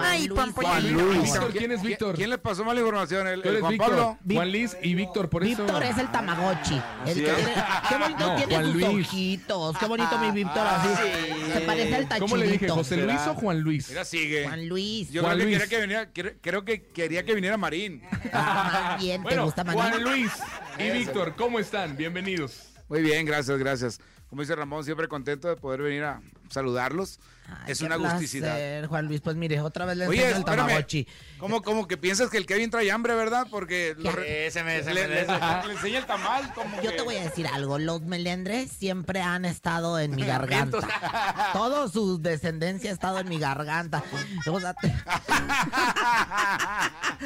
[0.00, 0.38] Ay, Luis.
[0.40, 1.32] Pampa- Juan Juan Luis.
[1.52, 2.14] ¿quién es Víctor?
[2.14, 3.26] ¿Quién le pasó mala información?
[3.26, 3.88] ¿El, el Juan Víctor.
[3.90, 4.18] Pablo?
[4.32, 5.64] Juan Luis y Víctor, por eso.
[5.64, 6.80] Víctor es el Tamagotchi.
[7.04, 7.14] Que es.
[7.16, 7.54] tiene-
[7.88, 9.06] qué bonito No, tiene Juan sus Luis.
[9.08, 9.78] ojitos.
[9.78, 10.88] Qué bonito mi Víctor así.
[11.52, 12.24] Se parece al tachidito.
[12.24, 12.68] ¿Cómo le dije?
[12.68, 13.88] ¿José Luis o Juan Luis?
[13.88, 14.44] Mira, sigue.
[14.44, 15.10] Juan Luis.
[15.10, 15.62] Yo Juan creo, que Luis.
[15.62, 18.02] quería que viniera, creo que quería que viniera Marín.
[18.32, 19.90] Ah, bien, ¿te Bueno, gusta Manuel?
[19.90, 20.32] Juan Luis
[20.78, 21.96] y Víctor, ¿cómo están?
[21.96, 22.68] Bienvenidos.
[22.88, 24.00] Muy bien, gracias, gracias.
[24.28, 26.20] Como dice Ramón, siempre contento de poder venir a
[26.52, 27.18] saludarlos.
[27.48, 28.50] Ay, es una gusticidad.
[28.50, 30.44] placer, Juan Luis, pues mire, otra vez le Oye, el.
[30.44, 31.06] Tamagotchi.
[31.38, 33.48] ¿Cómo, cómo que piensas que el Kevin trae hambre, verdad?
[33.50, 36.54] Porque lo re- se me- se le, me- le- se me- le enseña el tamal.
[36.54, 40.22] Como Yo que- te voy a decir algo, los melendres siempre han estado en mi
[40.24, 40.78] garganta.
[41.52, 44.04] Toda su descendencia ha estado en mi garganta.
[44.48, 44.94] O sea, te-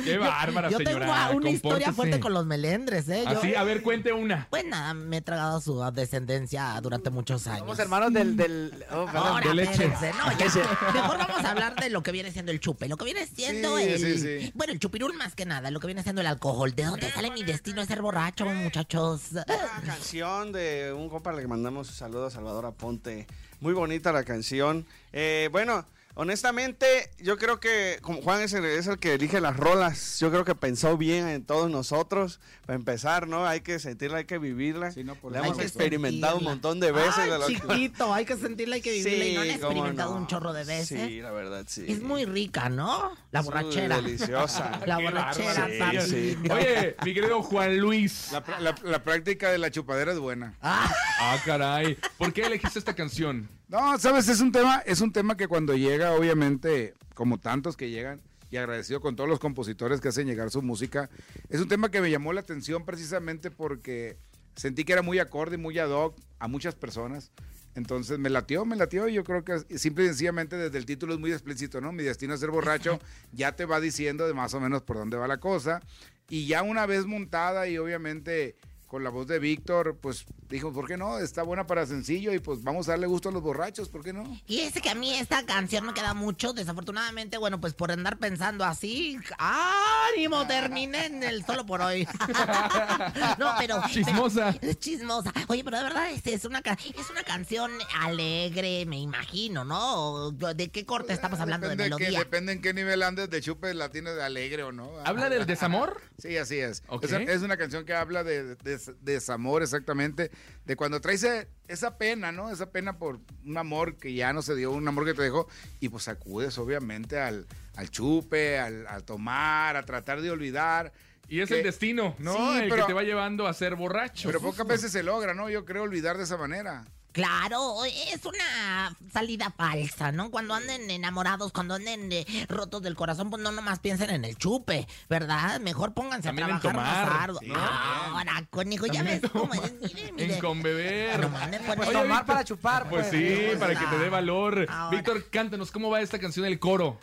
[0.04, 1.26] Qué bárbara, yo señora.
[1.28, 3.24] tengo una historia fuerte con los melendres, ¿eh?
[3.30, 4.46] Yo, Así, a ver, cuente una.
[4.50, 7.60] Pues nada, me he tragado su descendencia durante muchos años.
[7.60, 8.36] Somos hermanos del...
[8.36, 9.06] del oh.
[9.20, 9.70] Ahora, de leche.
[9.72, 10.92] espérense, no, ya.
[10.92, 12.88] Mejor vamos a hablar de lo que viene siendo el chupe.
[12.88, 13.98] Lo que viene siendo Sí, el.
[13.98, 14.52] sí, sí.
[14.54, 15.70] Bueno, el chupirul más que nada.
[15.70, 16.74] Lo que viene siendo el alcohol.
[16.74, 19.22] ¿De dónde sale mi destino de ser borracho, muchachos?
[19.32, 23.26] Una canción de un compa al que mandamos saludos a Salvador Aponte.
[23.60, 24.86] Muy bonita la canción.
[25.12, 29.56] Eh, bueno, honestamente, yo creo que como Juan es el, es el que elige las
[29.56, 30.18] rolas.
[30.18, 32.40] Yo creo que pensó bien en todos nosotros.
[32.66, 33.46] Para empezar, ¿no?
[33.46, 34.90] Hay que sentirla, hay que vivirla.
[34.90, 37.14] Sí, no, por la Hay hemos que experimentado un montón de veces.
[37.18, 39.70] Ay, de lo que- chiquito, hay que sentirla, hay que vivirla y no Sí, cómo
[39.70, 40.20] experimentado no.
[40.20, 41.00] un chorro de veces.
[41.08, 41.84] Sí, la verdad, sí.
[41.86, 43.12] Es muy rica, ¿no?
[43.30, 43.96] La Muy borrachera.
[44.00, 44.80] deliciosa.
[44.86, 45.68] La borrachera,
[46.02, 46.36] sí.
[46.50, 48.32] Oye, mi querido Juan Luis.
[48.32, 50.54] La, pra- la- la práctica de la chupadera es buena.
[50.62, 51.96] Ah, Ah, caray.
[52.18, 53.48] ¿Por qué elegiste esta canción?
[53.68, 57.90] No, sabes, es un tema, es un tema que cuando llega, obviamente, como tantos que
[57.90, 61.10] llegan, y agradecido con todos los compositores que hacen llegar su música,
[61.48, 64.18] es un tema que me llamó la atención precisamente porque
[64.54, 67.32] sentí que era muy acorde y muy ad hoc a muchas personas.
[67.74, 71.12] Entonces me latió, me latió y yo creo que simple y sencillamente desde el título
[71.12, 71.92] es muy explícito, ¿no?
[71.92, 72.98] Mi destino es ser borracho,
[73.32, 75.82] ya te va diciendo de más o menos por dónde va la cosa.
[76.30, 80.86] Y ya una vez montada y obviamente con la voz de Víctor, pues dijo, ¿por
[80.86, 81.18] qué no?
[81.18, 84.12] Está buena para sencillo y pues vamos a darle gusto a los borrachos, ¿por qué
[84.12, 84.24] no?
[84.46, 86.52] Y es que a mí esta canción me queda mucho.
[86.52, 92.06] Desafortunadamente, bueno, pues por andar pensando así, ánimo, terminé en el solo por hoy.
[93.38, 93.82] no, pero.
[93.90, 94.54] Chismosa.
[94.60, 95.32] pero- es chismosa.
[95.48, 100.30] Oye, pero de verdad es, es una, es una canción alegre, me imagino, ¿no?
[100.30, 102.18] ¿De qué corte estamos hablando de depende, melodía?
[102.18, 104.90] Que, depende en qué nivel andes de chupe la tienes de alegre o no.
[105.04, 106.00] ¿Habla del desamor?
[106.18, 106.58] Sí, así.
[106.58, 110.30] Es, es una canción que habla de, de- de desamor exactamente,
[110.64, 112.50] de cuando traes e- esa pena, ¿no?
[112.50, 115.48] Esa pena por un amor que ya no se dio, un amor que te dejó,
[115.80, 120.92] y pues acudes obviamente al, al chupe, al, al tomar, a tratar de olvidar.
[121.28, 122.34] Y es Que- el destino, ¿no?
[122.36, 124.28] Sí, el pero- que te va llevando a ser borracho.
[124.28, 125.50] Pero pocas veces se logra, ¿no?
[125.50, 126.84] Yo creo olvidar de esa manera.
[127.16, 130.30] Claro, es una salida falsa, ¿no?
[130.30, 134.36] Cuando anden enamorados, cuando anden eh, rotos del corazón, pues no nomás piensen en el
[134.36, 135.58] chupe, ¿verdad?
[135.60, 137.40] Mejor pónganse También a en trabajar más tomar, arduo.
[137.40, 139.72] sí, Ahora, conejo, ya ves cómo es.
[139.80, 140.34] Mire, mire.
[140.34, 141.18] En con beber.
[141.20, 143.22] No mames, pues, Pues oye, tomar Víctor, para chupar, Pues pues.
[143.22, 144.66] sí, Pues, para que te dé valor.
[144.68, 144.90] ahora.
[144.94, 147.00] Víctor, cántanos, ¿cómo va esta canción del coro?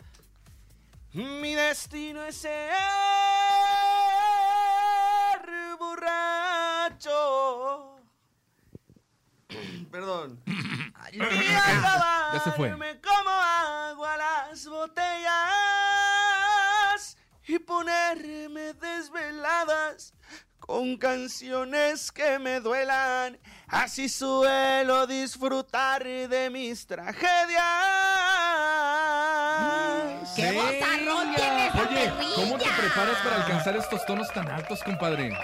[1.12, 2.70] Mi destino es ser
[5.76, 7.93] borracho.
[9.90, 10.40] Perdón.
[11.12, 12.70] Ya se fue.
[12.70, 15.34] como agua las botellas
[17.46, 20.14] y ponerme desveladas
[20.58, 23.38] con canciones que me duelan.
[23.68, 27.62] Así suelo disfrutar de mis tragedias.
[30.34, 35.36] ¡Qué bozarrón tiene esa Oye, ¿cómo te preparas para alcanzar estos tonos tan altos, compadre?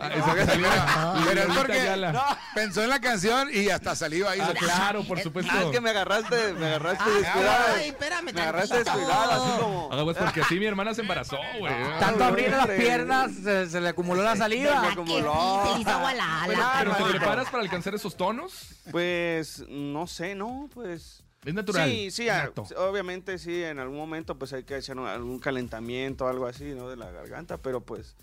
[0.00, 1.22] Ah, esa Pero- saliva.
[1.26, 2.12] pero es porque
[2.54, 4.40] pensó en la canción y hasta salió ahí.
[4.42, 5.52] Ah, claro, por supuesto.
[5.54, 7.74] Ah, es que me agarraste, me agarraste Ay, descuidada.
[7.74, 8.96] ay, espérame, Me agarraste tantito.
[8.96, 9.88] descuidada, así como.
[9.92, 11.72] Ah, pues porque así mi hermana se embarazó, güey.
[11.98, 14.80] Tanto abrir las piernas, se, se le acumuló la saliva.
[14.80, 15.12] ¿Verdad que sí?
[15.12, 18.68] Se le hizo agua a la ala, Pero, ¿te preparas para alcanzar esos tonos?
[18.90, 20.68] Pues, no sé, ¿no?
[20.72, 21.22] Pues.
[21.44, 21.88] Es natural.
[21.88, 26.24] Sí, sí, a- obviamente sí, en algún momento pues hay que hacer un- algún calentamiento
[26.24, 26.88] o algo así, ¿no?
[26.88, 28.16] De la garganta, pero pues...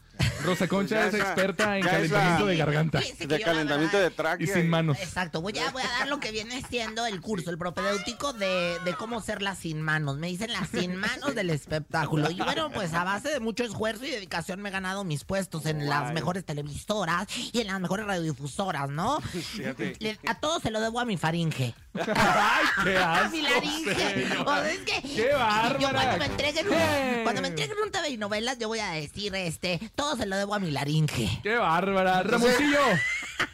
[0.44, 3.02] Rosa Concha es esa- experta en calentamiento esa- de garganta.
[3.20, 4.46] De calentamiento de tráquea.
[4.46, 4.98] Y sin manos.
[5.00, 8.78] Exacto, voy a, voy a dar lo que viene siendo el curso, el propedéutico de,
[8.86, 10.18] de cómo ser la sin manos.
[10.18, 12.30] Me dicen las sin manos del espectáculo.
[12.32, 15.66] Y bueno, pues a base de mucho esfuerzo y dedicación me he ganado mis puestos
[15.66, 19.20] en las mejores televisoras y en las mejores radiodifusoras, ¿no?
[19.22, 20.20] Fíjate.
[20.28, 21.74] A todo se lo debo a mi faringe.
[21.96, 23.96] ¡Ay, qué A asco, mi laringe.
[23.96, 24.48] señor!
[24.48, 25.80] O sea, es que ¡Qué bárbara!
[25.80, 27.22] Yo cuando me entreguen un, ¿Qué?
[27.24, 30.36] cuando me entreguen un TV y novelas, yo voy a decir, este, todo se lo
[30.38, 31.40] debo a mi laringe.
[31.44, 32.22] ¡Qué bárbara!
[32.24, 32.80] Ramoncillo,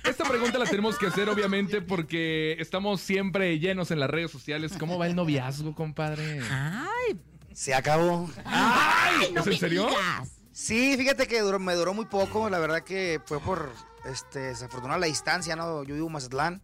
[0.03, 4.73] esta pregunta la tenemos que hacer obviamente porque estamos siempre llenos en las redes sociales.
[4.77, 6.41] ¿Cómo va el noviazgo, compadre?
[6.49, 7.19] Ay,
[7.53, 8.29] Se acabó.
[8.45, 9.87] ay, no ¿Es en serio?
[9.87, 10.29] digas.
[10.51, 12.49] Sí, fíjate que duró- me duró muy poco.
[12.49, 13.71] La verdad que fue por
[14.05, 15.83] este, desafortunada la distancia, ¿no?
[15.83, 16.61] Yo vivo en Mazatlán,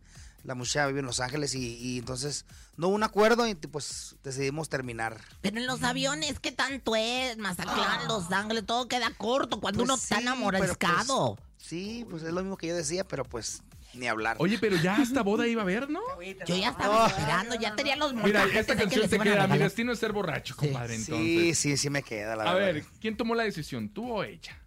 [0.47, 2.45] la muchacha vive en Los Ángeles y, y entonces
[2.77, 5.19] no hubo un acuerdo y pues decidimos terminar.
[5.41, 7.37] Pero en los aviones, ¿qué tanto es?
[7.37, 11.35] Mazatlán, Los Ángeles, todo queda corto cuando uno Pues está sí, enamorescado.
[11.35, 13.61] pero, pues, sí, pues es lo mismo que yo decía, pero pues
[13.93, 14.37] ni hablar.
[14.39, 15.99] Oye, pero ya hasta boda iba a haber, ¿no?
[16.45, 19.47] Yo ya estaba esperando, ya tenía los Mira, esta que canción les te a queda.
[19.47, 21.57] Mi destino es ser borracho, compadre, sí, entonces.
[21.59, 22.73] sí, sí me queda, la A verdad.
[22.73, 23.89] ver, ¿quién tomó la decisión?
[23.89, 24.57] ¿Tú o ella?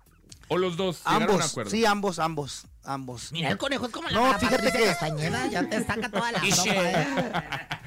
[0.50, 1.00] ¿O los dos?
[1.04, 1.70] a ambos, acuerdo?
[1.70, 3.30] sí, ambos, ambos, ambos.
[3.32, 6.40] Mira, el conejo es como la No, fíjate que- Castañeda, ya te saca toda la
[6.66, 7.06] ¿eh?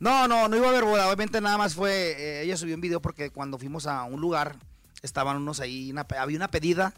[0.00, 1.06] No, no, no iba a haber boda.
[1.06, 4.56] Obviamente nada más fue, eh, ella subió un video porque cuando fuimos a un lugar
[5.02, 6.92] estaban unos ahí, una había una pedida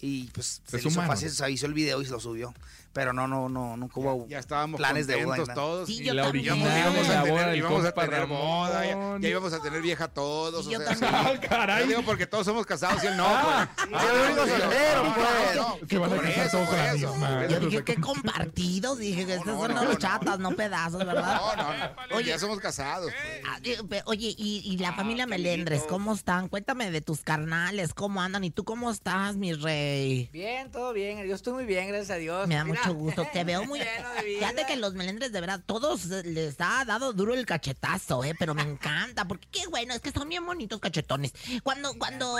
[0.00, 2.52] y pues se, Se le hizo fácil, se hizo el video y se lo subió.
[2.92, 5.54] Pero no, no, no, nunca hubo Ya estábamos planes de boda.
[5.54, 5.86] todos.
[5.88, 6.52] Sí, y yo la también.
[6.52, 9.82] orillamos, íbamos, a tener, del íbamos a compa tener boda, ya, ya íbamos a tener
[9.82, 10.66] vieja todos.
[10.66, 11.12] Y o yo sea, también.
[11.12, 11.18] sí.
[11.42, 11.82] Ah, caray.
[11.84, 13.24] Yo digo porque todos somos casados y él no.
[13.26, 13.88] Ah, pues.
[13.88, 15.88] sí, el único soltero, pues.
[15.88, 17.08] Se van a Por casar eso, todos por a la eso.
[17.12, 17.46] misma.
[17.46, 19.98] Yo dije que compartidos, dije que estos no, son no, los no.
[19.98, 21.40] chatas, no pedazos, ¿verdad?
[21.56, 22.16] No, no, no.
[22.16, 22.28] Oye.
[22.28, 23.10] ya somos casados.
[23.10, 23.42] pues.
[23.48, 26.48] Ah, eh, Oye, y, y la familia Melendres, ¿cómo están?
[26.48, 28.44] Cuéntame de tus carnales, ¿cómo andan?
[28.44, 30.28] ¿Y tú cómo estás, mi rey?
[30.32, 31.26] Bien, todo bien.
[31.26, 32.46] Yo estoy muy bien, gracias a Dios.
[32.48, 33.80] Me da mucho gusto, te veo muy...
[34.38, 38.34] Fíjate que los melendres de verdad, todos les ha dado duro el cachetazo, ¿eh?
[38.38, 41.32] Pero me encanta, porque qué bueno, es que son bien bonitos cachetones.
[41.62, 42.34] Cuando, cuando,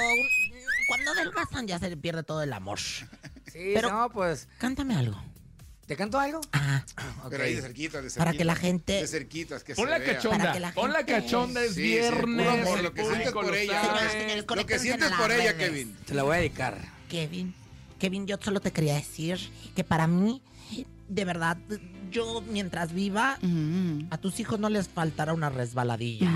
[0.88, 2.78] cuando adelgazan ya se le pierde todo el amor.
[2.80, 4.48] Sí, Pero- no, pues.
[4.58, 5.22] Cántame algo.
[5.86, 6.40] ¿Te canto algo?
[6.52, 6.82] Ah,
[7.28, 8.24] Pero ahí de cerquita, de cerquita.
[8.24, 10.14] Para que la gente- De cerquitas, que Pon se la vea.
[10.14, 10.38] cachonda.
[10.38, 12.46] Para que la Pon la gente- cachonda, es Sí, sí, viernes.
[12.46, 13.82] puro amor, lo que sientes por ella.
[14.46, 15.54] Lo que sientes en por ella, redes.
[15.68, 15.96] Kevin.
[16.06, 16.78] Te la voy a dedicar.
[17.10, 17.54] Kevin,
[18.02, 19.38] Kevin, yo solo te quería decir
[19.76, 20.42] que para mí,
[21.08, 21.56] de verdad,
[22.10, 23.38] yo mientras viva,
[24.10, 26.28] a tus hijos no les faltará una resbaladilla.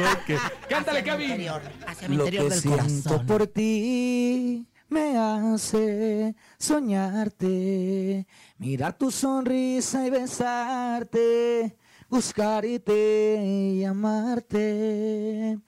[0.00, 0.38] Ok.
[0.68, 1.30] Cántale, Hacia mi Kevin.
[1.30, 3.26] interior, hacia mi Lo interior que del siento corazón.
[3.26, 8.26] por ti me hace soñarte,
[8.58, 11.74] mirar tu sonrisa y besarte,
[12.10, 13.42] buscarte
[13.76, 15.58] y amarte.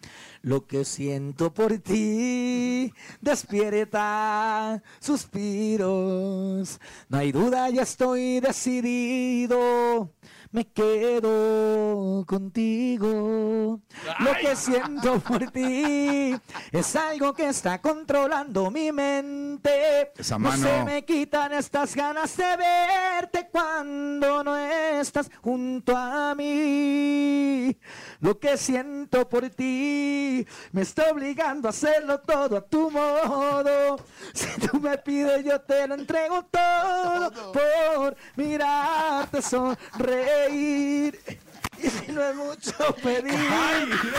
[0.42, 6.80] Lo que siento por ti despierta suspiros.
[7.10, 10.10] No hay duda, ya estoy decidido.
[10.52, 13.78] Me quedo contigo.
[14.18, 16.34] Lo que siento por ti
[16.72, 20.10] es algo que está controlando mi mente.
[20.16, 20.66] Esa No mano.
[20.66, 27.78] se me quitan estas ganas de verte cuando no estás junto a mí.
[28.18, 33.98] Lo que siento por ti me está obligando a hacerlo todo a tu modo.
[34.34, 40.39] Si tú me pides, yo te lo entrego todo por mirarte sonreír.
[40.48, 43.34] Y si no es mucho pedir,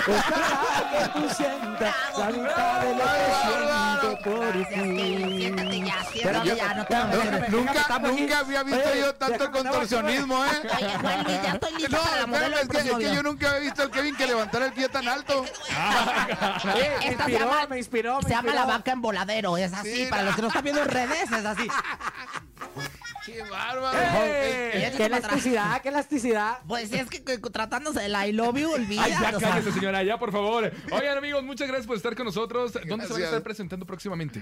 [0.07, 5.37] ojalá que tú sientas la mitad de lo que siento por ti.
[5.37, 8.95] Siéntate ya, Espérame, siéntate ya, no te vamos a déjame, hacer- Nunca, nunca había visto
[8.95, 10.49] yo tanto contorsionismo, ¿eh?
[10.75, 12.83] Oye, Juan Luis, ya estoy lista No, para la modelo espérame, del es que, es
[12.83, 15.45] próximo que yo nunca había visto al Kevin que levantara el pie tan alto.
[16.75, 17.17] Eh,
[17.69, 19.93] me inspiró, me Se llama la vaca en voladero, es así.
[20.05, 21.67] Sí, para los que no están viendo en redes, es así.
[23.25, 23.97] ¡Qué bárbaro!
[24.23, 26.57] Eh, Qué elasticidad, qué elasticidad.
[26.67, 29.03] Pues es que, que tratándose del I love you, olvida.
[29.03, 30.71] Ay, ya o sea, cállese, señora, ya, por favor.
[30.91, 32.73] Oigan, amigos, muchas gracias por estar con nosotros.
[32.87, 34.41] ¿Dónde se van a estar presentando próximamente?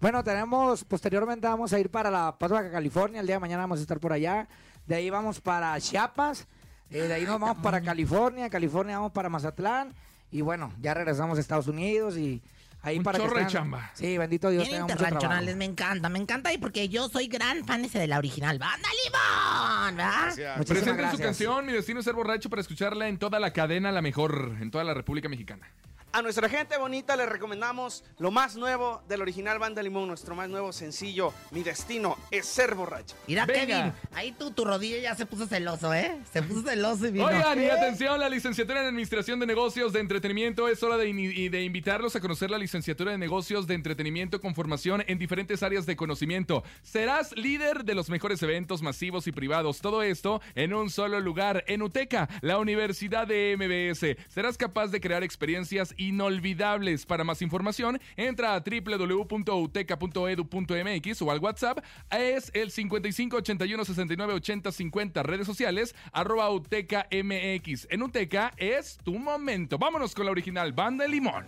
[0.00, 3.20] Bueno, tenemos, posteriormente vamos a ir para La Paz, Baja California.
[3.20, 4.48] El día de mañana vamos a estar por allá.
[4.86, 6.46] De ahí vamos para Chiapas.
[6.90, 8.50] eh, de ahí nos vamos para California.
[8.50, 9.94] California vamos para Mazatlán.
[10.30, 12.42] Y bueno, ya regresamos a Estados Unidos y
[12.86, 13.90] ahí Un para que chorro de chamba.
[13.94, 17.84] Sí, bendito Dios, Bien internacionales, me encanta, me encanta y porque yo soy gran fan
[17.84, 18.58] ese de la original.
[18.58, 19.96] ¡Banda Limón!
[19.96, 20.64] ¿verdad?
[20.66, 24.02] Presenten su canción, Mi Destino es Ser Borracho, para escucharla en toda la cadena, la
[24.02, 25.68] mejor, en toda la República Mexicana.
[26.12, 30.48] A nuestra gente bonita le recomendamos lo más nuevo del original Banda Limón, nuestro más
[30.48, 33.14] nuevo sencillo, Mi Destino es ser borracho.
[33.26, 33.66] Mira, Venga.
[33.66, 36.18] Kevin, ahí tu, tu rodilla ya se puso celoso, ¿eh?
[36.32, 37.26] Se puso celoso y vino.
[37.26, 41.06] Oigan, y atención, la licenciatura en Administración de Negocios de Entretenimiento es hora de,
[41.50, 45.86] de invitarlos a conocer la licenciatura de Negocios de Entretenimiento con formación en diferentes áreas
[45.86, 46.64] de conocimiento.
[46.82, 49.80] Serás líder de los mejores eventos masivos y privados.
[49.80, 54.32] Todo esto en un solo lugar, en UTECA, la Universidad de MBS.
[54.32, 57.06] Serás capaz de crear experiencias inolvidables.
[57.06, 61.78] Para más información, entra a www.uteca.edu.mx o al WhatsApp.
[62.10, 65.22] Es el 55 81 69 80 50.
[65.22, 67.86] Redes sociales, arroba Uteca MX.
[67.90, 69.78] En Uteca es tu momento.
[69.78, 71.46] Vámonos con la original Banda de Limón.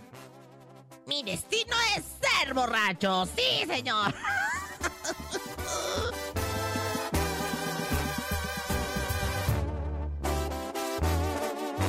[1.07, 3.25] Mi destino es ser borracho.
[3.25, 4.13] Sí, señor.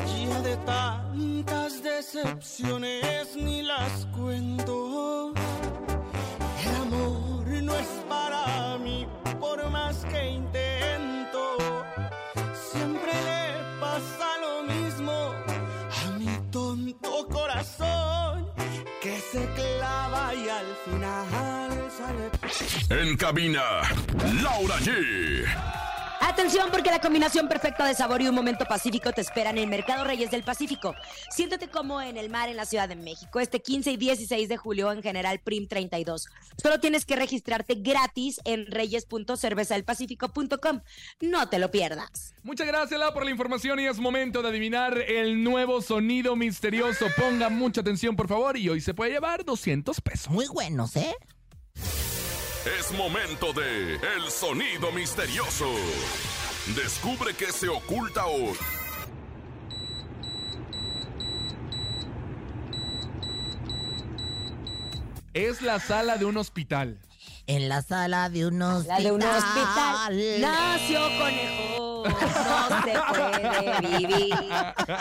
[0.07, 1.00] Ya de tantas
[2.01, 5.35] decepciones ni las cuento.
[6.65, 9.07] El amor no es para mí,
[9.39, 11.43] por más que intento.
[12.73, 13.43] Siempre le
[13.81, 18.49] pasa lo mismo a mi tonto corazón,
[19.03, 23.03] que se clava y al final sale.
[23.03, 23.63] En cabina,
[24.43, 25.80] Laura G.
[26.31, 30.05] Atención porque la combinación perfecta de sabor y un momento pacífico te esperan en Mercado
[30.05, 30.95] Reyes del Pacífico.
[31.29, 34.57] Siéntate como en el mar en la Ciudad de México este 15 y 16 de
[34.57, 36.29] julio en General Prim 32.
[36.63, 40.83] Solo tienes que registrarte gratis en reyes.cervezadelpacifico.com.
[41.21, 42.33] No te lo pierdas.
[42.45, 47.07] Muchas gracias, Lau, por la información y es momento de adivinar el nuevo sonido misterioso.
[47.17, 50.31] Ponga mucha atención, por favor, y hoy se puede llevar 200 pesos.
[50.31, 51.13] Muy buenos, ¿eh?
[52.65, 55.67] Es momento de El Sonido Misterioso.
[56.77, 58.55] Descubre qué se oculta hoy.
[65.33, 66.99] Es la sala de un hospital.
[67.47, 69.03] En la sala de un La hospital.
[69.03, 71.90] de un hospital nació conejo.
[72.09, 74.35] No se puede vivir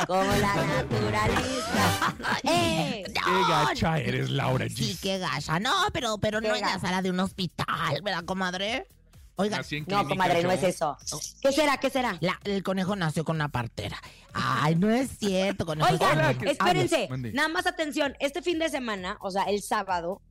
[0.08, 2.16] como la naturaleza.
[2.44, 3.04] ¡Eh!
[3.06, 4.76] Qué gacha eres, Laura G.
[4.76, 5.60] Sí, qué gacha.
[5.60, 8.88] No, pero, pero no en la sala de un hospital, ¿verdad, comadre?
[9.36, 10.98] Oiga, No, comadre, no es eso.
[11.42, 11.78] ¿Qué será?
[11.78, 12.18] ¿Qué será?
[12.20, 13.98] la- el conejo nació con una partera.
[14.34, 15.90] Ay, no es cierto, conejo.
[15.94, 18.16] Oigan, Hola, ¿qué- espérense, nada más atención.
[18.20, 20.22] Este fin de semana, o sea, el sábado,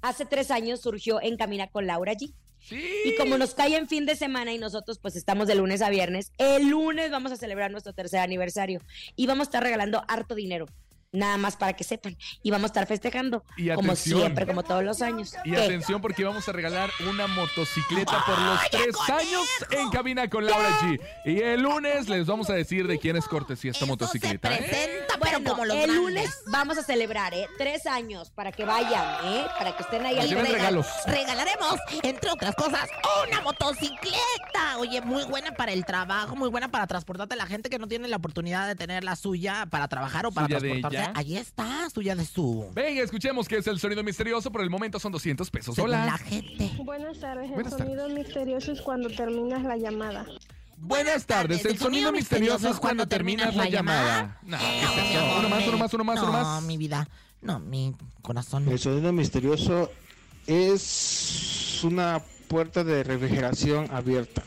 [0.00, 2.32] hace tres años surgió En Camina con Laura G.
[2.70, 5.90] Y como nos cae en fin de semana y nosotros pues estamos de lunes a
[5.90, 8.80] viernes, el lunes vamos a celebrar nuestro tercer aniversario
[9.14, 10.66] y vamos a estar regalando harto dinero.
[11.12, 12.16] Nada más para que sepan.
[12.42, 13.44] Y vamos a estar festejando.
[13.56, 14.20] Y como atención.
[14.20, 15.34] siempre, como todos los años.
[15.44, 15.56] Y ¿Qué?
[15.58, 20.78] atención porque vamos a regalar una motocicleta por los tres años en cabina con Laura
[20.80, 21.00] G.
[21.24, 24.48] Y el lunes les vamos a decir de quién es cortesía esta Eso motocicleta.
[24.48, 24.58] se ¿eh?
[24.68, 25.96] presenta, Bueno, pero como los el grandes.
[26.02, 27.46] lunes vamos a celebrar, ¿eh?
[27.56, 29.46] Tres años para que vayan, ¿eh?
[29.58, 30.86] Para que estén ahí al regalos.
[31.06, 32.88] Regalaremos, entre otras cosas,
[33.26, 34.78] una motocicleta.
[34.78, 37.88] Oye, muy buena para el trabajo, muy buena para transportarte a la gente que no
[37.88, 40.95] tiene la oportunidad de tener la suya para trabajar o para ¿Suya transportarse.
[40.96, 41.12] Ella?
[41.14, 42.70] Ahí está, suya de su.
[42.74, 44.50] Venga, escuchemos qué es el sonido misterioso.
[44.50, 45.74] Por el momento son 200 pesos.
[45.74, 46.18] según la Hola.
[46.18, 46.70] gente.
[46.82, 50.26] Buenas tardes, Buenas el sonido misterioso es cuando terminas la llamada.
[50.78, 51.64] Buenas tardes.
[51.64, 54.38] El sonido misterioso es cuando terminas la llamada.
[54.42, 55.20] No, ¿qué es mi eso?
[55.24, 56.62] amor, Uno más, me- uno más, uno más, uno No, más.
[56.64, 57.08] mi vida.
[57.40, 58.68] No, mi corazón.
[58.68, 59.90] El sonido misterioso
[60.46, 64.42] es una puerta de refrigeración abierta.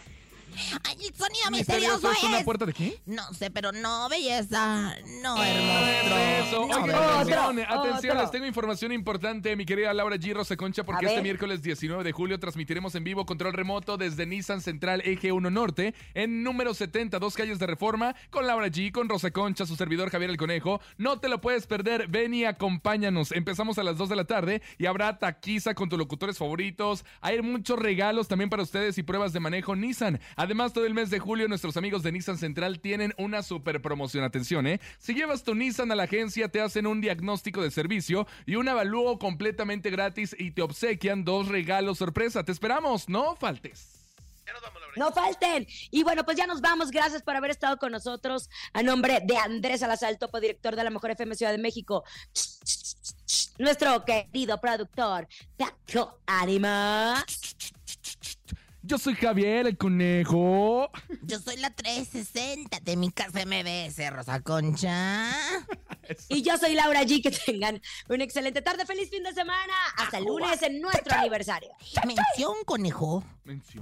[0.83, 3.01] Ay, el sonido ¿Misterioso misterioso es una puerta de qué?
[3.05, 4.95] No sé, pero no, belleza.
[5.21, 6.63] No, Eso.
[6.63, 6.67] hermoso.
[6.67, 8.21] No, Oigan, atención, Otro, atención, otro.
[8.23, 10.33] les tengo información importante, mi querida Laura G.
[10.33, 14.61] Rosa Concha, porque este miércoles 19 de julio transmitiremos en vivo control remoto desde Nissan
[14.61, 19.07] Central Eje 1 Norte en número 70, dos calles de reforma, con Laura G, con
[19.09, 20.81] Rosa Concha, su servidor Javier el Conejo.
[20.97, 23.31] No te lo puedes perder, ven y acompáñanos.
[23.31, 27.05] Empezamos a las 2 de la tarde y habrá taquiza con tus locutores favoritos.
[27.21, 30.19] Hay muchos regalos también para ustedes y pruebas de manejo Nissan.
[30.35, 34.23] Además, todo el mes de julio, nuestros amigos de Nissan Central tienen una super promoción.
[34.23, 34.81] Atención, ¿eh?
[34.97, 38.67] Si llevas tu Nissan a la agencia, te hacen un diagnóstico de servicio y un
[38.67, 42.43] avalúo completamente gratis y te obsequian dos regalos sorpresa.
[42.43, 43.99] Te esperamos, no faltes.
[44.95, 45.67] No falten.
[45.91, 46.89] Y bueno, pues ya nos vamos.
[46.89, 48.49] Gracias por haber estado con nosotros.
[48.73, 52.03] A nombre de Andrés Salazar, el topo director de la Mejor FM Ciudad de México.
[53.59, 55.27] Nuestro querido productor,
[55.57, 57.23] Paco Anima.
[58.89, 60.89] Yo soy Javier el Conejo.
[61.21, 65.29] Yo soy la 360 de mi casa MBS, Rosa Concha.
[66.27, 67.21] Y yo soy Laura G.
[67.21, 68.83] Que tengan una excelente tarde.
[68.87, 69.73] Feliz fin de semana.
[69.95, 71.69] Hasta el lunes en nuestro aniversario.
[72.03, 73.23] Mención, conejo.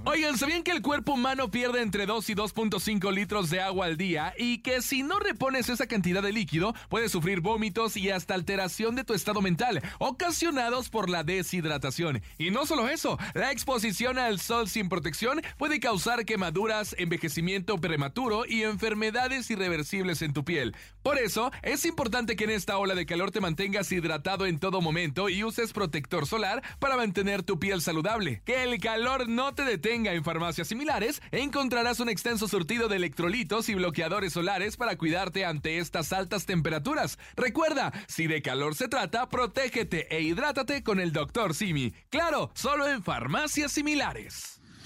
[0.06, 3.98] Oigan, ¿sabían que el cuerpo humano pierde entre 2 y 2.5 litros de agua al
[3.98, 4.32] día?
[4.38, 8.94] Y que si no repones esa cantidad de líquido, puedes sufrir vómitos y hasta alteración
[8.94, 12.22] de tu estado mental, ocasionados por la deshidratación.
[12.38, 18.44] Y no solo eso, la exposición al sol sin protección puede causar quemaduras, envejecimiento prematuro
[18.44, 20.74] y enfermedades irreversibles en tu piel.
[21.04, 24.80] Por eso, es importante que en esta ola de calor te mantengas hidratado en todo
[24.80, 28.42] momento y uses protector solar para mantener tu piel saludable.
[28.44, 33.68] Que el calor no te detenga en farmacias similares, encontrarás un extenso surtido de electrolitos
[33.68, 37.20] y bloqueadores solares para cuidarte ante estas altas temperaturas.
[37.36, 41.54] Recuerda, si de calor se trata, protégete e hidrátate con el Dr.
[41.54, 41.92] Simi.
[42.10, 44.57] Claro, solo en farmacias similares.